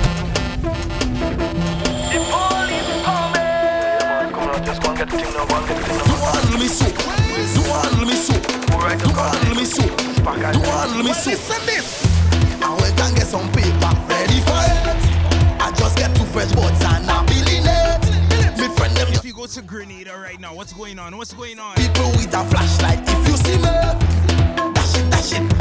[2.14, 3.42] The police coming.
[3.42, 5.46] Yeah, man, come on, just go and get the thing now.
[5.48, 6.06] Get the thing now.
[6.06, 6.86] Do all me so.
[6.94, 7.02] Do
[7.74, 8.38] all me so.
[8.38, 9.86] Do all me so.
[10.54, 11.32] Do all me so.
[11.32, 12.07] Listen this.
[19.58, 20.54] to Grenada right now.
[20.54, 21.18] What's going on?
[21.18, 21.76] What's going on?
[21.78, 23.64] People with a flashlight, if you see me,
[24.74, 25.57] dash it, dash it.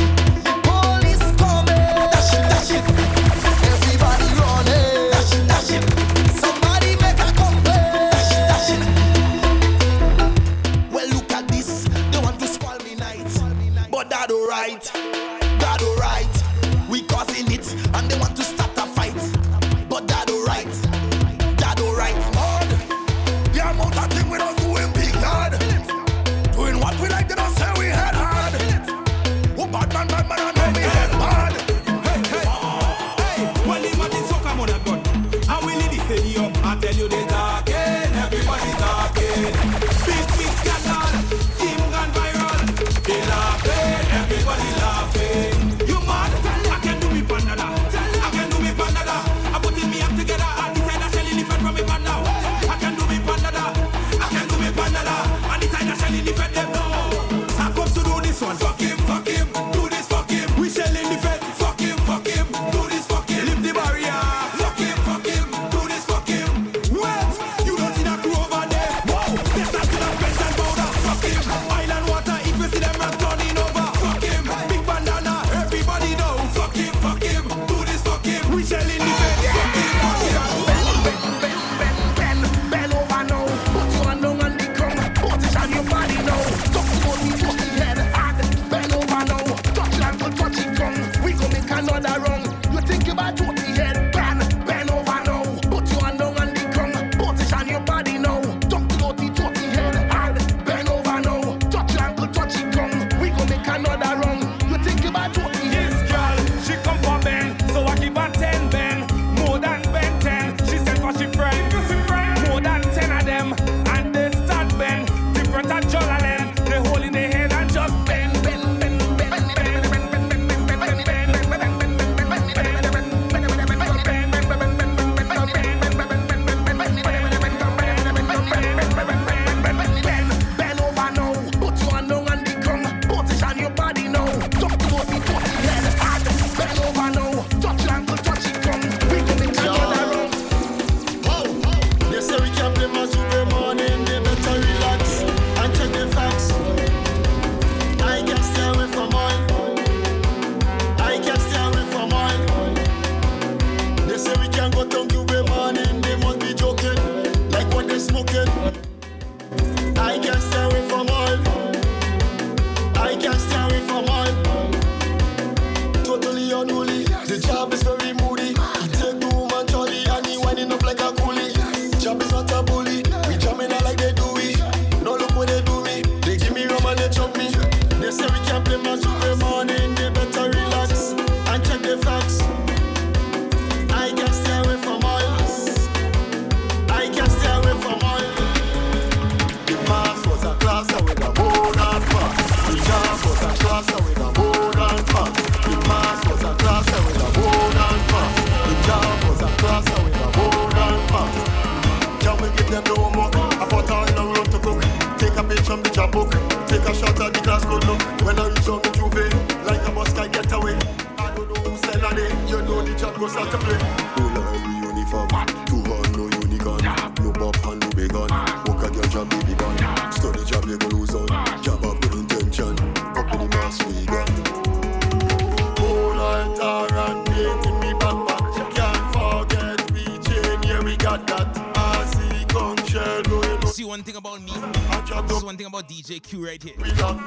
[236.07, 237.26] DJ Q right here.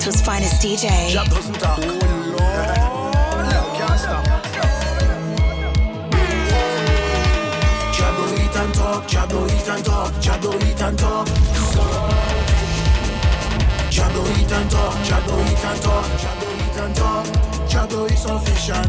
[0.00, 0.88] Toronto's finest DJ.
[0.88, 1.16] Eat
[8.56, 9.04] and talk,
[9.50, 10.12] eat and talk,
[10.62, 10.98] eat and
[16.94, 17.26] talk.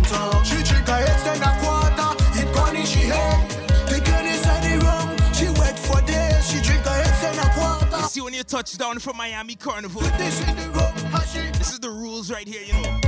[0.04, 1.81] Talk, Chichika.
[8.42, 10.02] you touch down from Miami Carnival.
[10.18, 10.96] This is the road,
[11.54, 13.00] This is the rules right here, you know.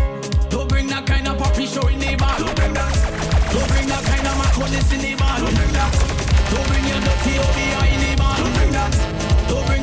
[0.49, 2.29] Don't bring that kind of poppy show in neighbor.
[2.37, 2.93] Don't bring that.
[3.51, 5.33] Don't bring that kind of maconis in neighbor.
[5.41, 5.91] Don't bring that.
[6.53, 8.31] Don't bring your dirty OBI in neighbor.
[8.37, 8.93] Don't bring that.
[9.49, 9.82] Don't bring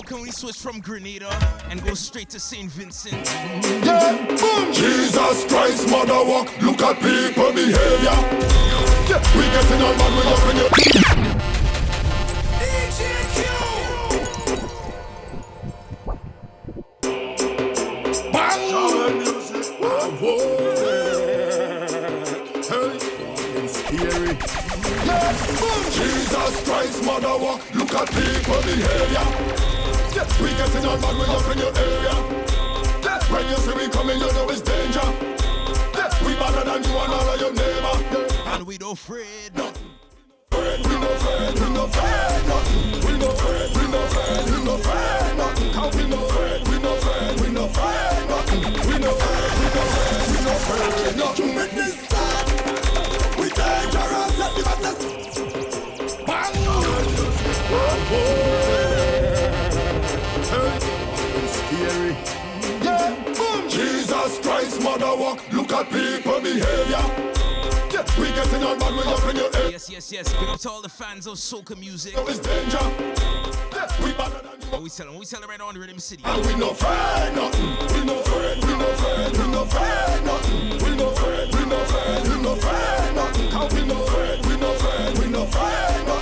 [0.00, 1.28] How can we switch from Grenada
[1.68, 2.70] and go straight to St.
[2.70, 3.26] Vincent?
[3.84, 4.72] Yeah, boom!
[4.72, 8.16] Jesus Christ, mother walk, look at people behavior.
[9.10, 10.70] Yeah, we getting on man, we up in your...
[12.96, 13.44] DJQ!
[18.32, 18.60] Bang!
[18.70, 20.60] Genre music, whoa, whoa.
[25.92, 29.29] Jesus Christ, mother walk, look at people behavior.
[30.42, 32.14] We getting out bad way up in your area.
[33.30, 35.06] When you see we coming, you know it's danger.
[36.24, 38.26] We better than you and all of your neighbor.
[38.46, 39.86] And we don't afraid nothing.
[40.52, 42.99] We no afraid, we no afraid nothing.
[64.90, 67.04] father walk, look at people behavior.
[67.92, 69.72] Yeah, we getting on bad, we up in your head.
[69.72, 70.32] Yes, yes, yes.
[70.32, 72.16] Big up to all the fans of soca music.
[72.16, 72.78] No, it's danger.
[73.72, 74.66] Yeah, we better than you.
[74.70, 75.12] What we selling?
[75.12, 76.22] What we selling right now on Rhythm City?
[76.24, 77.70] And we no afraid nothing.
[77.94, 78.64] We no afraid.
[78.64, 79.32] We no afraid.
[79.38, 80.84] We no afraid nothing.
[80.84, 81.54] We no afraid.
[81.54, 82.28] We no afraid.
[82.28, 83.50] We no afraid nothing.
[83.50, 84.46] Cause we no afraid.
[84.46, 85.18] We no afraid.
[85.18, 86.19] We no afraid nothing.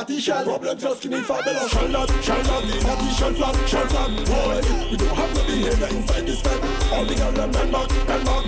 [0.00, 0.44] party shell.
[0.44, 3.86] Problem just give me five below Shall not, shall not be naughty shell flat, shell
[3.86, 4.10] flat.
[4.26, 4.60] Boy,
[4.90, 6.60] we don't have no behavior inside this fed
[6.92, 8.44] All the girls them men back, bend back.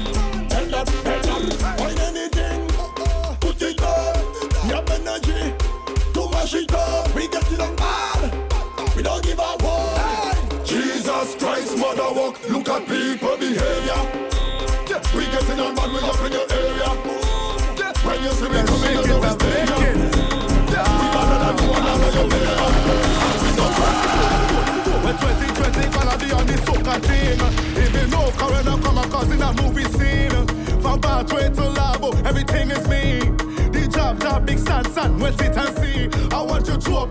[0.49, 1.43] Bend up, bend up
[1.79, 2.61] Find anything,
[3.41, 4.15] put it on.
[4.71, 5.41] Your energy,
[6.15, 11.35] to mash it up We get it on bad, we don't give a one Jesus
[11.37, 12.41] Christ, mother walk.
[12.49, 14.01] Look at people behavior.
[15.15, 16.89] We get it on bad, we up in your area.
[18.07, 20.22] When you see me coming, you know it's danger
[25.03, 26.57] when 2020 gonna be on the
[27.01, 27.39] team
[28.11, 28.99] know Corona come
[29.33, 30.47] in a movie scene.
[30.81, 31.01] From
[31.55, 33.21] to Labo, oh, everything is me
[33.71, 34.59] The job, job, big
[35.81, 37.07] see I want you to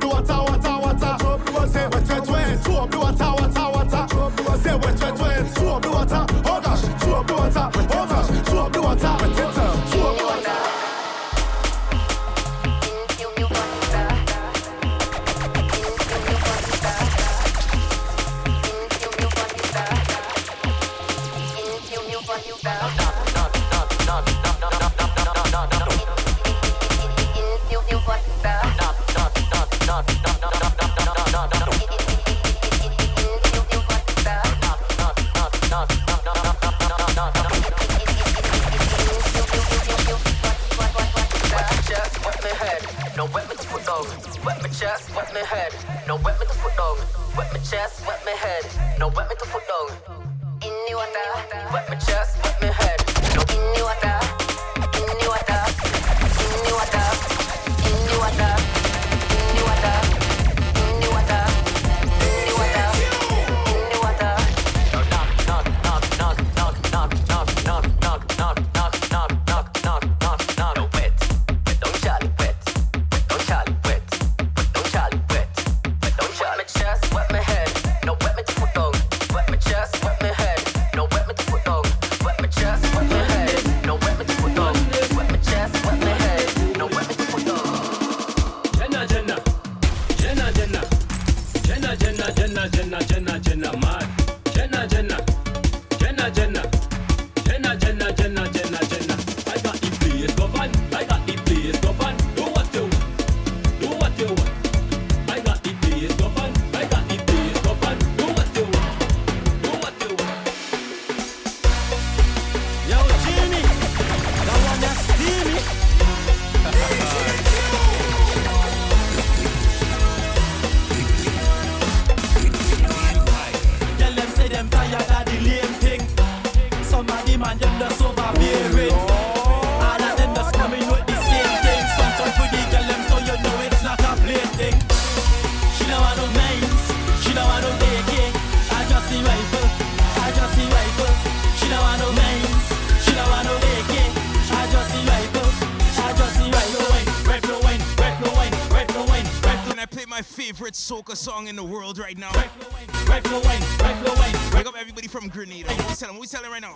[150.81, 152.31] soca song in the world right now?
[152.31, 154.33] Rifle wine, rifle wine.
[154.55, 155.69] Wake up everybody from Grenada.
[155.69, 156.73] We tell them, we them right now.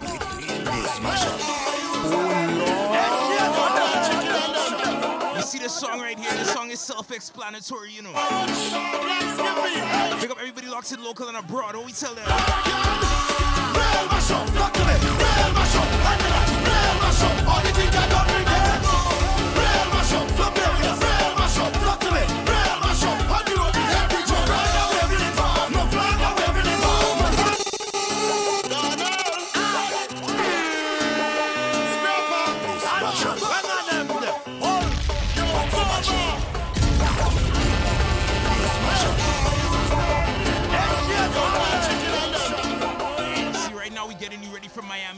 [5.35, 6.31] You see the song right here?
[6.31, 8.11] The song is self-explanatory, you know.
[10.19, 11.75] Pick up everybody locked in local and abroad.
[11.75, 12.25] What we tell them?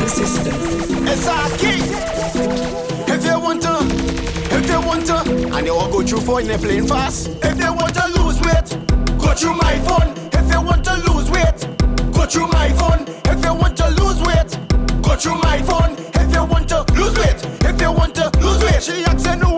[0.00, 0.90] Existence.
[1.10, 1.80] It's our key.
[3.12, 3.76] If you want to,
[4.56, 5.16] if you want to,
[5.54, 7.28] and they all go through for in a plane fast.
[7.42, 8.68] If you want to lose weight,
[9.18, 10.14] go through my phone.
[10.32, 11.60] If you want to lose weight,
[12.12, 13.06] go through my phone.
[13.26, 14.58] If you want to lose weight,
[15.02, 15.96] go through my phone.
[16.14, 19.53] If you want to lose weight, if you want to lose weight, she asks you.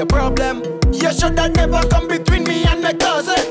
[0.00, 0.62] a problem.
[0.92, 3.45] You should have never come between me and my cousin.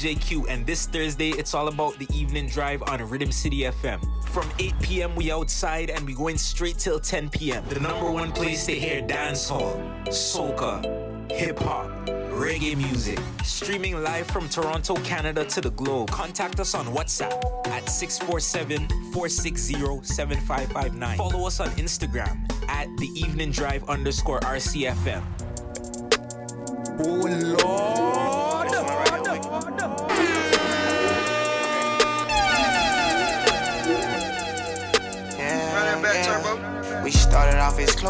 [0.00, 4.00] DJ Q, and this Thursday it's all about the evening drive on Rhythm City FM.
[4.30, 5.14] From 8 p.m.
[5.14, 7.62] we outside and we going straight till 10 p.m.
[7.68, 11.90] The number one place to hear dancehall, soca, hip hop
[12.30, 13.18] reggae music.
[13.44, 16.10] Streaming live from Toronto, Canada to the globe.
[16.10, 21.18] Contact us on WhatsApp at 647 460 7559.
[21.18, 25.22] Follow us on Instagram at the evening drive underscore RCFM.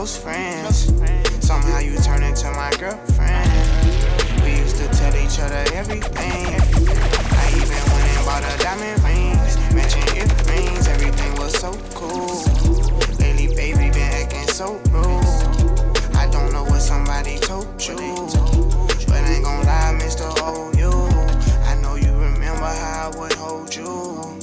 [0.01, 0.87] Close friends.
[1.47, 3.53] Somehow you turned into my girlfriend.
[4.43, 6.47] We used to tell each other everything.
[7.37, 10.89] I even went and bought a diamond rings, matching earrings.
[10.89, 12.41] Everything was so cool.
[13.19, 16.17] Lately, baby, been acting so rude.
[16.17, 17.99] I don't know what somebody told you,
[19.07, 20.25] but I ain't gon' lie, Mr.
[20.49, 20.93] OU.
[20.93, 24.35] Oh, I know you remember how I would hold you.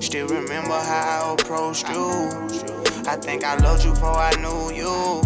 [0.00, 2.73] Still remember how I approached you.
[3.06, 5.22] I think I loved you before I knew you.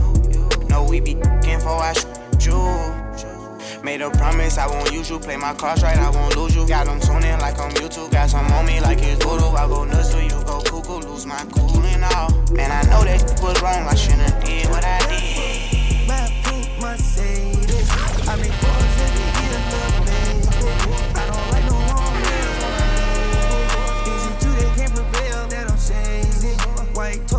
[0.69, 2.59] No, we be f***ing before I shoot you.
[3.85, 5.21] Made a promise I won't use you.
[5.21, 6.67] Play my cards right, I won't lose you.
[6.67, 8.11] Got them tuning like I'm YouTube.
[8.11, 9.55] Got some on me like it's voodoo.
[9.57, 11.07] I go nuts till you go cuckoo.
[11.09, 12.31] Lose my cool and all.
[12.53, 13.87] Man, I know that was wrong.
[13.87, 16.09] I shouldn't did what I did.
[16.09, 17.89] My pink Mercedes.
[18.27, 19.39] I make baby.
[21.15, 22.59] I don't like no wrong lady.
[24.11, 24.95] Is it that can't
[25.51, 26.61] that I'm shaded?
[26.97, 27.38] White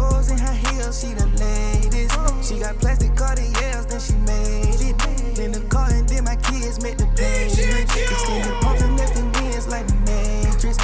[0.99, 2.11] she the latest.
[2.43, 4.97] She got plastic Cartiers, then she made it.
[5.35, 7.55] Then the car and then my kids make the payment.
[7.95, 10.77] Extended pumps and nesting wins like the matrix.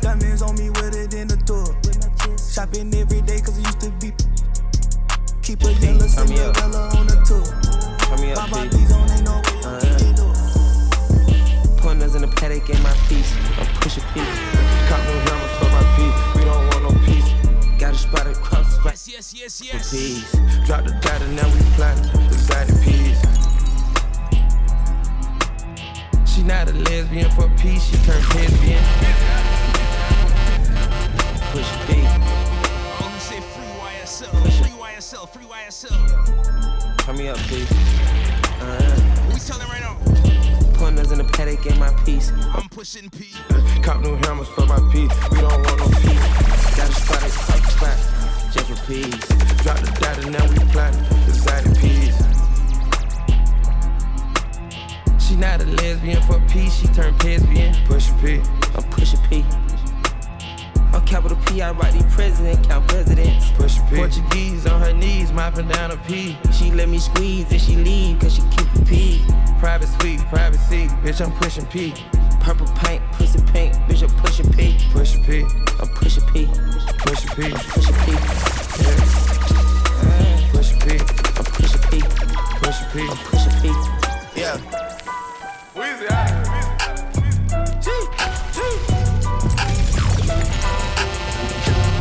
[0.00, 1.66] Diamonds on me wetter than the tour.
[2.38, 4.12] Shopping every day cause it used to be.
[5.42, 7.42] Keep a yellow Cinderella on the tour.
[8.06, 8.86] Turn me up, Papa please.
[8.86, 9.80] these on ain't no uh-huh.
[11.82, 12.94] Pointers in the Patek in my
[19.32, 20.66] Yes, yes, yes, Peace.
[20.66, 22.04] Drop the data, now we plotting.
[22.26, 23.20] Excited peace.
[26.26, 27.84] She not a lesbian for peace.
[27.84, 28.82] She turned lesbian.
[31.52, 32.00] Push P.
[32.98, 36.96] All who say free YSL, free YSL, free YSL.
[36.98, 37.70] Turn me up, please.
[38.60, 38.80] Uh,
[39.26, 39.96] Who we telling right now?
[40.74, 42.32] pointers in the Patek in my piece.
[42.52, 43.28] I'm pushing P.
[43.82, 45.12] Cop new hammers for my piece.
[45.30, 46.76] We don't want no peace.
[46.76, 48.29] Got a spot the spot.
[48.70, 49.26] For peace.
[49.64, 51.02] Drop the data, now we plotting.
[51.26, 52.16] Excited peace.
[55.18, 56.72] She not a lesbian for peace.
[56.78, 57.74] She turned lesbian.
[57.86, 58.40] Push P.
[58.76, 59.44] I'm pushing P.
[60.94, 63.50] On capital P, I write the president, count presidents.
[63.52, 63.96] Push P.
[63.96, 66.36] Portuguese on her knees, mopping down a P.
[66.52, 69.24] She let me squeeze and she leave, cause she keep a P.
[69.58, 71.92] Private suite, privacy, bitch, I'm pushing P.
[72.40, 74.78] Purple paint, pussy pink, bitch, I'm pushing P.
[74.92, 75.42] Pushing P.
[75.80, 76.46] I'm pushing P.
[76.98, 77.50] Pushing P.
[77.50, 78.59] Pushing P.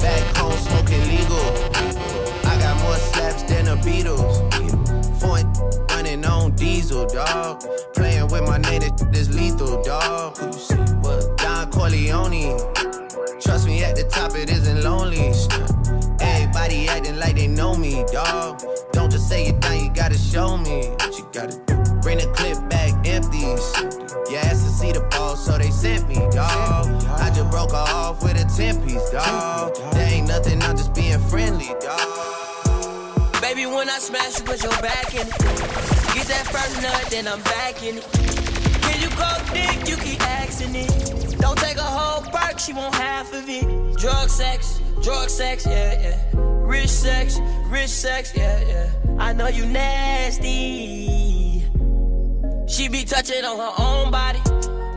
[0.01, 1.47] Back home smoking legal.
[2.45, 4.49] I got more slaps than the Beatles.
[5.19, 5.39] Four
[5.89, 7.63] running on diesel, dog.
[7.93, 8.81] Playing with my name,
[9.11, 10.35] this is lethal, dog.
[11.37, 12.57] Don Corleone.
[13.41, 15.33] Trust me, at the top it isn't lonely.
[16.59, 18.61] Everybody acting like they know me, dog.
[18.91, 21.75] Don't just say it down, you gotta show me what you gotta do.
[22.01, 23.37] Bring the clip back empty.
[24.29, 26.85] You asked to see the ball, so they sent me, dog.
[27.17, 29.73] I just broke her off with a 10 piece, dog.
[29.93, 33.41] There ain't nothing, I'm just being friendly, dog.
[33.41, 35.39] Baby, when I smash, you put your back in it.
[36.13, 38.07] Get that first nut, then I'm back in it.
[38.83, 39.87] Can you go dick?
[39.87, 41.39] You keep asking it.
[41.39, 43.97] Don't take a whole perk, she want half of it.
[43.97, 46.48] Drug sex, drug sex, yeah, yeah.
[46.69, 48.91] Rich sex, rich sex, yeah, yeah.
[49.17, 51.65] I know you nasty.
[52.67, 54.39] She be touching on her own body.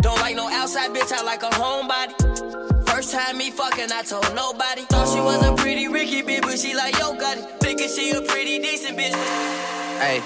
[0.03, 2.13] Don't like no outside bitch, I like a homebody.
[2.87, 4.83] First time me fucking, I told nobody.
[4.83, 7.45] Thought she was a pretty Ricky bitch, but she like yo got it.
[7.61, 9.15] Thinking she a pretty decent bitch.
[9.99, 10.21] Hey.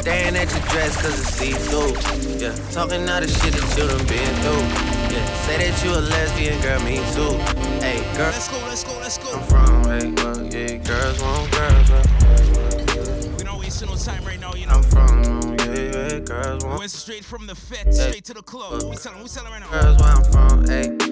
[0.00, 1.94] Staring at your dress cause it's see-through.
[2.40, 4.99] Yeah, talking all the shit that you done been through.
[5.10, 7.34] Yeah, say that you a lesbian, girl, me too.
[7.80, 8.30] Hey, girl.
[8.30, 9.32] Let's go, let's go, let's go.
[9.32, 13.36] I'm from, hey, well, yeah, girls want girls.
[13.36, 14.74] We don't waste no time right now, you know.
[14.74, 18.84] I'm from, yeah, yeah, girls want Went straight from the fet, straight to the club.
[18.84, 19.18] We telling?
[19.18, 19.70] Who we telling right now?
[19.70, 21.09] girls where I'm from, hey.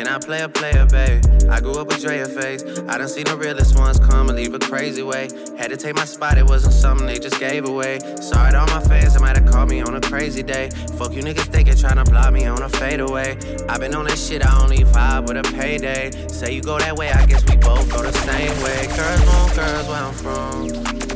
[0.00, 1.22] Can I play a player, babe?
[1.50, 2.62] I grew up with Drea face.
[2.88, 5.28] I done seen the realest ones come and leave a crazy way.
[5.58, 7.98] Had to take my spot, it wasn't something they just gave away.
[8.18, 10.70] Sorry to all my fans, they might have called me on a crazy day.
[10.96, 13.36] Fuck you niggas thinking trying to block me on a fadeaway.
[13.68, 16.10] i been on that shit, I only vibe with a payday.
[16.28, 18.86] Say you go that way, I guess we both go the same way.
[18.96, 20.64] Girls want girls where I'm from.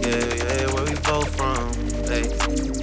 [0.03, 1.73] Yeah, yeah, where we both from.
[2.05, 2.29] Hey,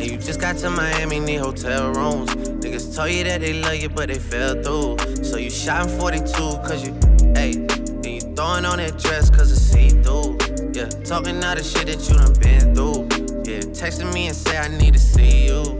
[0.02, 2.51] and you just got to Miami, need hotel rooms.
[2.72, 5.26] Niggas told you that they love you, but they fell through.
[5.26, 6.32] So you shot in 42,
[6.64, 6.94] cause you,
[7.36, 10.38] hey, and you throwing on that dress, cause it's see through.
[10.72, 13.10] Yeah, talking all the shit that you done been through.
[13.44, 15.78] Yeah, texting me and say I need to see you.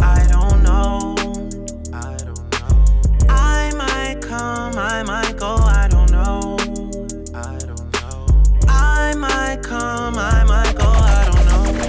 [0.00, 1.14] I don't know.
[1.92, 3.26] I don't know.
[3.28, 6.56] I might come, I might go, I don't know.
[7.34, 8.26] I don't know.
[8.68, 11.80] I might come, I might go, I don't know.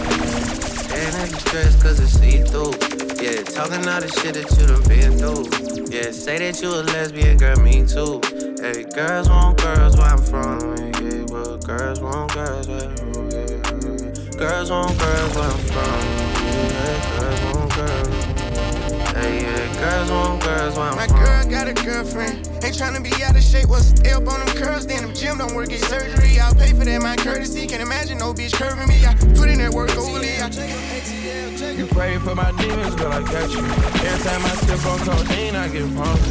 [0.97, 2.86] And niggas stressed cause it's see through.
[3.19, 5.89] Yeah, talking all the shit that you done been through.
[5.89, 8.21] Yeah, say that you a lesbian, girl, me too.
[8.61, 10.77] Hey, girls want girls where I'm from.
[11.01, 13.29] Yeah, but girls want girls where I'm from.
[13.31, 14.37] Yeah.
[14.37, 15.99] Girls want girls where I'm from.
[16.45, 18.36] Yeah, girls want girls.
[19.17, 22.37] Hey, yeah, girls want girls I'm My girl got a girlfriend.
[22.61, 23.67] Ain't tryna be out of shape.
[23.67, 24.85] What's the up on them curls?
[24.85, 26.39] Then them gym don't work, get surgery.
[26.39, 27.65] I'll pay for that, my courtesy.
[27.65, 29.01] Can't imagine no bitch curving me.
[29.05, 30.37] I put in that work overly.
[30.37, 30.53] I
[31.73, 33.65] You pray for my demons, girl, I got you.
[34.05, 36.21] Every time I step on codeine, I get pumped.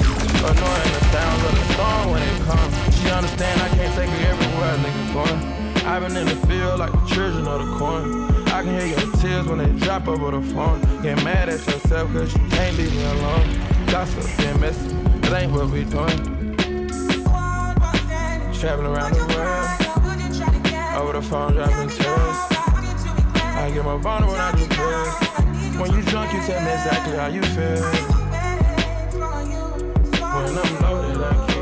[0.46, 2.72] Annoying the sounds of the storm when it comes.
[3.02, 5.86] She understand I can't take her everywhere nigga going.
[5.86, 8.35] I've been in the field like the children of the corn.
[8.57, 10.81] I can hear your tears when they drop over the phone.
[11.03, 13.47] Get mad at yourself cause you can't leave me alone.
[13.89, 14.89] Gossip and messy,
[15.20, 16.57] that ain't what we doing.
[18.55, 19.69] Traveling around the world.
[20.99, 22.37] Over the phone, dropping tears.
[23.61, 25.15] I get more vulnerable when I do pills.
[25.78, 27.83] When you drunk, you tell me exactly how you feel.
[30.33, 31.56] When I'm loaded, I keep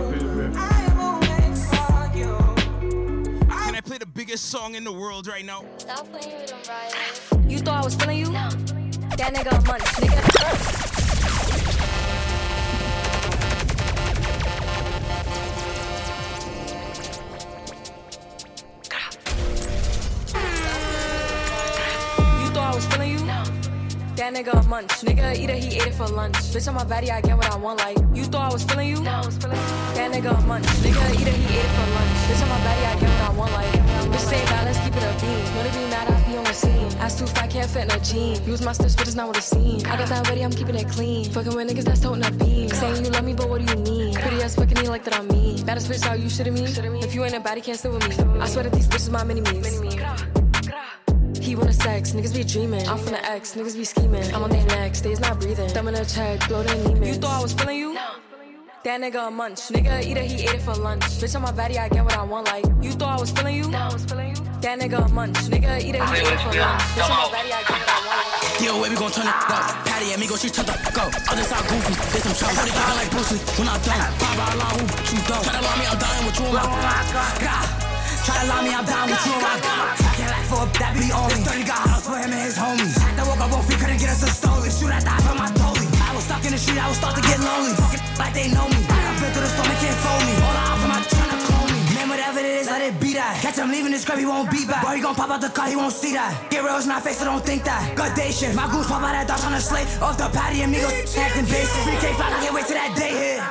[4.35, 5.65] biggest song in the world right now?
[5.79, 7.49] Stop playing with them, Ryan.
[7.49, 8.33] You thought I was feeling you?
[8.33, 11.34] That nigga a munch, nigga.
[24.25, 24.89] That nigga a munch.
[25.05, 26.33] Nigga eat it, he ate it for lunch.
[26.49, 27.79] Bitch, on my body, I get what I want.
[27.81, 29.03] Like, you thought I was feeling you?
[29.03, 29.59] no i'm feeling
[30.01, 30.65] That nigga a munch.
[30.81, 32.17] Nigga eat it, he ate it for lunch.
[32.25, 33.53] Bitch, on my body, I get what I want.
[33.53, 33.73] Like,
[34.09, 35.45] bitch, say God, let's keep it a beam.
[35.45, 36.99] To be mad, I be on the scene.
[37.05, 38.43] Ass too fat, can't fit in a jean.
[38.49, 39.85] Use my steps, but it's not what it seems.
[39.85, 41.31] I got that ready, I'm keeping it clean.
[41.31, 42.71] Fucking with niggas that's toting a beam.
[42.71, 44.15] Saying you love me, but what do you mean?
[44.15, 45.63] Pretty ass fucking me like that I'm me.
[45.67, 46.65] Baddest bitch, how you shitting me?
[47.05, 48.41] If you ain't a baddie, can't sit with me.
[48.41, 49.43] I swear that these bitches my mini
[51.45, 51.49] me's.
[51.49, 52.87] He wanna sex, niggas be dreaming.
[52.89, 54.35] I'm from the X, niggas be scheming.
[54.35, 55.69] I'm on their necks, they's not breathing.
[55.71, 57.07] Thumb in a check, blow their Neiman.
[57.07, 57.99] You thought I was feeling you?
[58.85, 59.61] That nigga a munch.
[59.69, 61.03] Nigga eat it, he ate it for lunch.
[61.21, 62.47] Bitch, on my body, I get what I want.
[62.49, 63.71] Like, you thought I was feeling you?
[63.71, 64.43] Nah, filling you.
[64.61, 65.39] That nigga a munch.
[65.49, 66.83] Nigga eat it, he ate it for lunch.
[66.93, 68.61] Bitch, on my body, I get what I want.
[68.61, 69.85] Yo, way we gon' turn it up.
[69.89, 71.13] Patty and me go, she turn the fuck up.
[71.33, 72.57] Other side goofy, there's some trouble.
[72.57, 74.13] Body kicking like Bruce Lee when I'm done.
[74.21, 74.85] Bye bye, line, who
[75.17, 75.45] you don't.
[75.45, 77.84] Try to lie me, I'm dying with you and oh my God.
[78.25, 80.01] Try to lie me, I'm down with you and my God.
[80.01, 81.45] I can't lack for that be on me.
[81.45, 82.97] 30 got house for him and his homies.
[82.97, 84.71] Had to walk up both feet, couldn't get us a stolen.
[84.73, 85.85] Shoot at that from my dolly.
[86.01, 87.77] I was stuck in the street, I was start to get lonely.
[87.77, 88.81] Talking like they know me.
[88.81, 90.44] I've been through the storm, they can't fold me.
[92.35, 93.39] Whatever it is, let it be that.
[93.41, 94.83] Catch him leaving this crib, he won't be back.
[94.83, 96.51] Boy, he gon' pop out the car, he won't see that.
[96.51, 97.95] Get real, it's not fake, so don't think that.
[97.95, 98.57] Good day shift.
[98.57, 99.87] My goose pop out that dog trying to slay.
[100.03, 101.81] Off the patty, amigo, acting basic.
[101.87, 103.43] 3K fly, I can't wait till that day hit.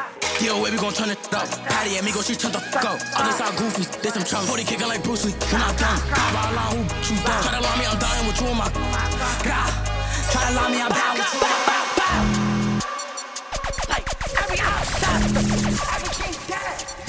[0.44, 1.48] Yo, way we gon' turn it up.
[1.72, 3.00] Patty and me go, she turn the fuck up.
[3.16, 4.50] Other side goofies, they some chunks.
[4.50, 6.00] 40 kicking like Bruce Lee when I'm done.
[6.52, 7.44] Line, who you done?
[7.44, 8.68] Try to lie me, I'm dying with you and my
[9.48, 9.72] God.
[10.32, 11.40] Try to lie me, I'm down with you.
[13.88, 14.06] Like
[14.44, 15.24] every outside,
[15.96, 17.03] everything dead.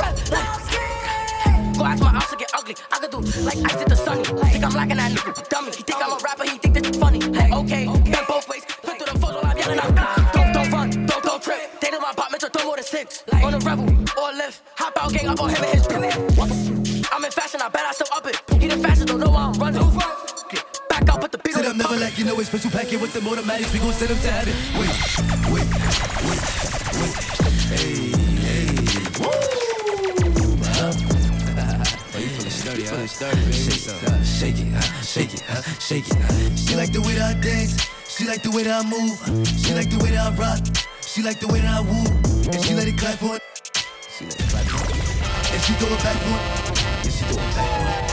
[0.00, 0.70] Run like.
[1.80, 2.76] Go ask my ops to get ugly.
[2.92, 4.24] I could do like ice at the sunny.
[4.24, 5.70] Think I'm lacking that nigga, dummy.
[5.72, 7.20] He think I'm a rapper, he think this funny.
[7.32, 8.64] Hey, okay, went both ways.
[8.84, 10.32] Look through them photos, I'm yelling out.
[10.34, 11.80] Don't, don't run, don't, don't trip.
[11.80, 13.24] They know my apartment, so throw more than six.
[13.32, 13.88] On a rebel
[14.20, 16.04] or lift, hop out, gang up on him and his pimp.
[17.12, 18.36] I'm in fashion, I bet I still up it.
[18.60, 19.80] He the fastest, don't know why I'm running.
[20.90, 23.14] Back out, put the beat on the never like you know it's special packet with
[23.14, 23.72] the automatics.
[23.72, 24.54] We gon' send them to heaven.
[24.76, 24.90] Wait,
[25.48, 25.66] wait,
[26.26, 26.40] wait,
[26.98, 27.10] wait.
[27.80, 28.29] Hey.
[32.70, 33.06] Sturdy, huh?
[33.08, 33.52] Sturdy, baby.
[34.22, 34.70] Shake it,
[35.02, 36.58] shake it, shake it, shake it.
[36.58, 37.74] She like the way that I dance.
[38.06, 39.18] She like the way that I move.
[39.58, 40.62] She like the way that I rock.
[41.02, 42.06] She like the way that I woo.
[42.46, 43.42] And she let it clap for it.
[44.14, 44.94] She let it clap for it.
[45.50, 46.46] And she throw it back for it.
[47.02, 48.06] Yeah, she throw it back for it.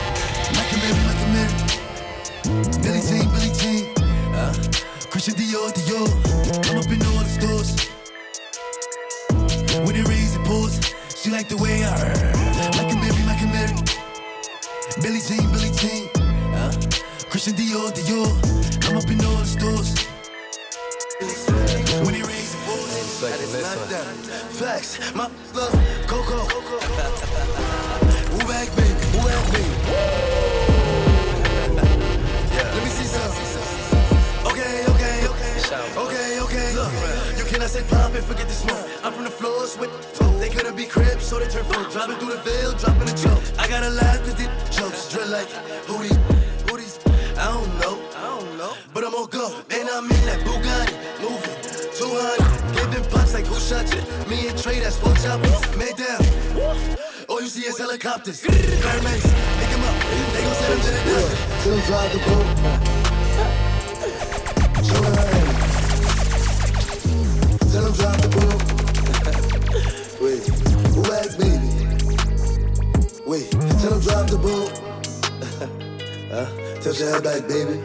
[0.58, 1.54] Like a mirror, like a mirror.
[2.82, 3.94] Billie Jean, Billie Jean.
[4.34, 4.50] Uh,
[5.06, 6.10] Christian Dior, Dior.
[6.66, 7.78] I'm up in all the stores.
[9.86, 10.82] When it rains, it pours.
[11.14, 12.37] She like the way I
[15.00, 16.08] Billie Jean, Billie Jean.
[16.54, 16.72] Uh,
[17.30, 18.26] Christian Dior, Dior.
[18.88, 19.94] I'm up in all the stores.
[22.04, 23.22] When it rains, it pours.
[23.22, 23.34] Like
[24.50, 25.72] Facts, my love,
[26.06, 26.47] Coco.
[37.78, 38.86] You say pop and forget the smoke.
[39.04, 39.90] I'm from the floors with
[40.38, 41.92] They couldn't be cribs, so they turn folk.
[41.92, 43.42] Driving through the veil, dropping a joke.
[43.58, 45.48] I gotta laugh cause these jokes drill like
[45.86, 46.16] who these,
[46.66, 46.76] who
[47.38, 47.98] I don't know.
[48.16, 48.74] I don't know.
[48.94, 51.56] But I'm on go, and I'm in that Bugatti, moving
[51.94, 52.48] 200.
[54.58, 56.20] Trade that's four choppers, made down.
[57.28, 58.42] All you see is helicopters.
[58.42, 59.94] Paramedics, pick him up.
[60.32, 61.36] They gon' send him to the doctor.
[61.62, 62.46] Till him drive the boat.
[67.72, 68.62] Tell him drive the boat.
[70.20, 70.42] Wait,
[71.12, 71.68] asked baby?
[73.26, 74.70] Wait, tell him drive the boat.
[76.32, 76.46] huh?
[76.80, 77.80] Tilt your head back, baby.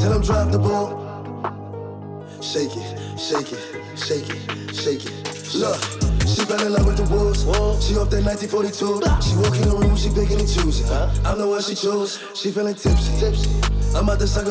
[0.00, 0.90] Tell him drive the boat.
[2.42, 3.60] Shake it, shake it,
[3.96, 5.54] shake it, shake it.
[5.54, 5.80] Look,
[6.28, 7.44] she fell in love with the wolves.
[7.86, 9.00] She off that 1942.
[9.24, 10.86] She walk in the room, she picking and choosing.
[11.24, 12.18] I'm the one she chose.
[12.34, 13.12] She feeling tipsy.
[13.96, 14.46] I'm about to suck.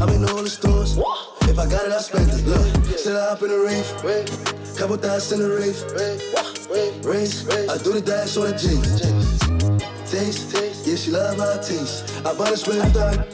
[0.00, 0.96] I'm in all the stores.
[1.48, 2.44] If I got it, I spend it.
[2.46, 2.66] Look,
[2.96, 3.86] sit hop in the rave.
[4.76, 5.78] Couple thousand in the rave.
[7.04, 9.00] Race, I do the dash on the jeans.
[10.10, 12.10] Taste, yeah, she love my taste.
[12.26, 13.24] I bought a split done.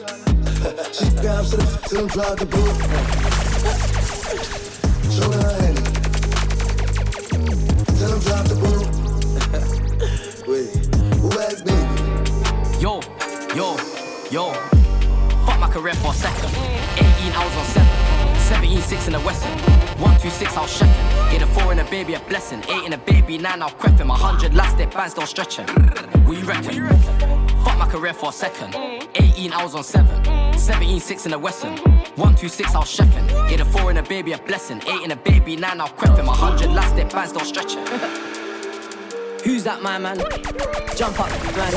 [0.93, 2.75] she grabs to the till them drive the boat.
[5.09, 5.77] Show her her hand.
[7.97, 8.87] Tell them drive the boat.
[10.47, 10.69] Wait,
[11.21, 12.81] who asked baby?
[12.81, 13.01] Yo,
[13.55, 13.77] yo,
[14.29, 14.53] yo.
[15.45, 16.49] Fuck my career for a second.
[16.97, 17.90] 18 hours on 7.
[18.51, 19.57] 17 6 in the Western.
[19.97, 21.31] 1 2 6 I was chefing.
[21.31, 22.61] Get a 4 in a baby, a blessing.
[22.67, 24.09] 8 in a baby, 9 I'll crep him.
[24.09, 25.65] 100 last day bands still stretching.
[26.25, 26.89] What you reckon?
[27.63, 28.75] Fuck my career for a second.
[29.15, 30.59] 18 I was on 7.
[30.59, 31.77] 17 6 in the Western.
[31.77, 33.49] 1 2 6 I was chefing.
[33.49, 34.81] Get a 4 in a baby, a blessing.
[34.85, 36.25] 8 in a baby, 9 I'll crep him.
[36.25, 37.85] 100 last day bands still stretching.
[39.45, 40.17] Who's that, my man?
[40.97, 41.73] Jump up, man.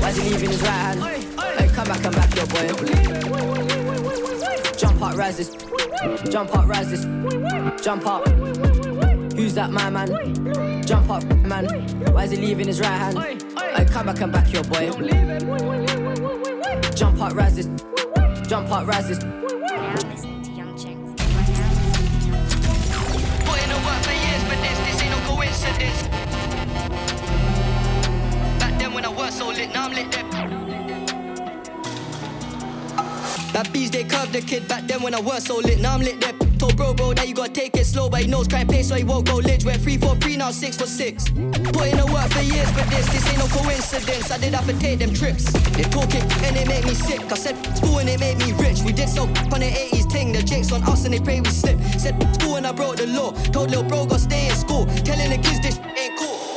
[0.00, 1.02] Why's he leaving his right hand?
[1.02, 3.73] Hey, come back, come back, yo, boy.
[5.14, 5.50] Jump up, rise this.
[6.28, 7.04] Jump up, rise this.
[7.84, 8.26] Jump up.
[9.36, 10.08] Who's that, my man?
[10.84, 11.66] Jump up, man.
[12.12, 13.18] Why is he leaving his right hand?
[13.56, 14.90] Hey, come back, come back, yo, boy.
[16.96, 17.68] Jump up, rise this.
[18.48, 19.18] Jump up, rise this.
[19.20, 19.36] Put in
[23.70, 26.08] the work for years for this, this ain't no coincidence.
[28.58, 30.63] Back then when I was so lit, now I'm lit there.
[33.54, 35.78] That bees they curved the kid back then when I was so lit.
[35.80, 36.32] Now I'm lit there.
[36.58, 38.96] Told bro, bro, that you gotta take it slow, but he knows crime pace, so
[38.96, 39.64] he won't go lich.
[39.64, 41.30] Went three for three, now six for six.
[41.30, 44.32] Put in the work for years for this, this ain't no coincidence.
[44.32, 45.52] I did have to take them trips.
[45.78, 47.20] They talk it and it made me sick.
[47.30, 48.82] I said school and it made me rich.
[48.82, 50.32] We did so on the 80s thing.
[50.32, 51.78] The jakes on us and they pray we slip.
[51.96, 53.30] Said school and I broke the law.
[53.54, 54.84] Told little bro go stay in school.
[55.06, 56.53] Telling the kids this ain't cool.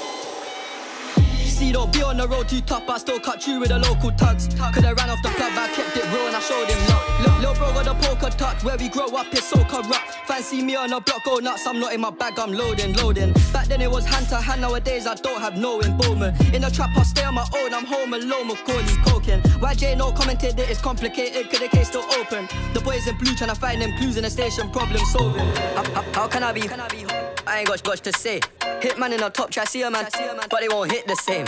[1.58, 4.12] See, don't be on the road too tough, I still cut you with the local
[4.12, 4.48] tugs.
[4.48, 6.78] Coulda ran off the club, I kept it real and I showed him.
[6.86, 10.14] Look, little bro got the poker touch, where we grow up is so corrupt.
[10.28, 13.34] Fancy me on a block, go nuts, I'm not in my bag, I'm loading, loading.
[13.52, 16.40] Back then it was hand to hand, nowadays I don't have no involvement.
[16.54, 19.42] In the trap, I stay on my own, I'm home alone, Macaulay Culkin.
[19.42, 22.48] YJ no commented that it's complicated, cause the case still open.
[22.76, 25.48] The boys in blue trying to find them clues in the station, problem solving.
[25.74, 26.70] How, how, how can I be?
[26.70, 28.40] I ain't got much to say.
[28.82, 30.06] Hit man in the top, try see a man,
[30.50, 31.48] but they won't hit the same.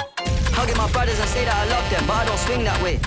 [0.53, 2.97] Hugging my brothers and say that I love them, but I don't swing that way.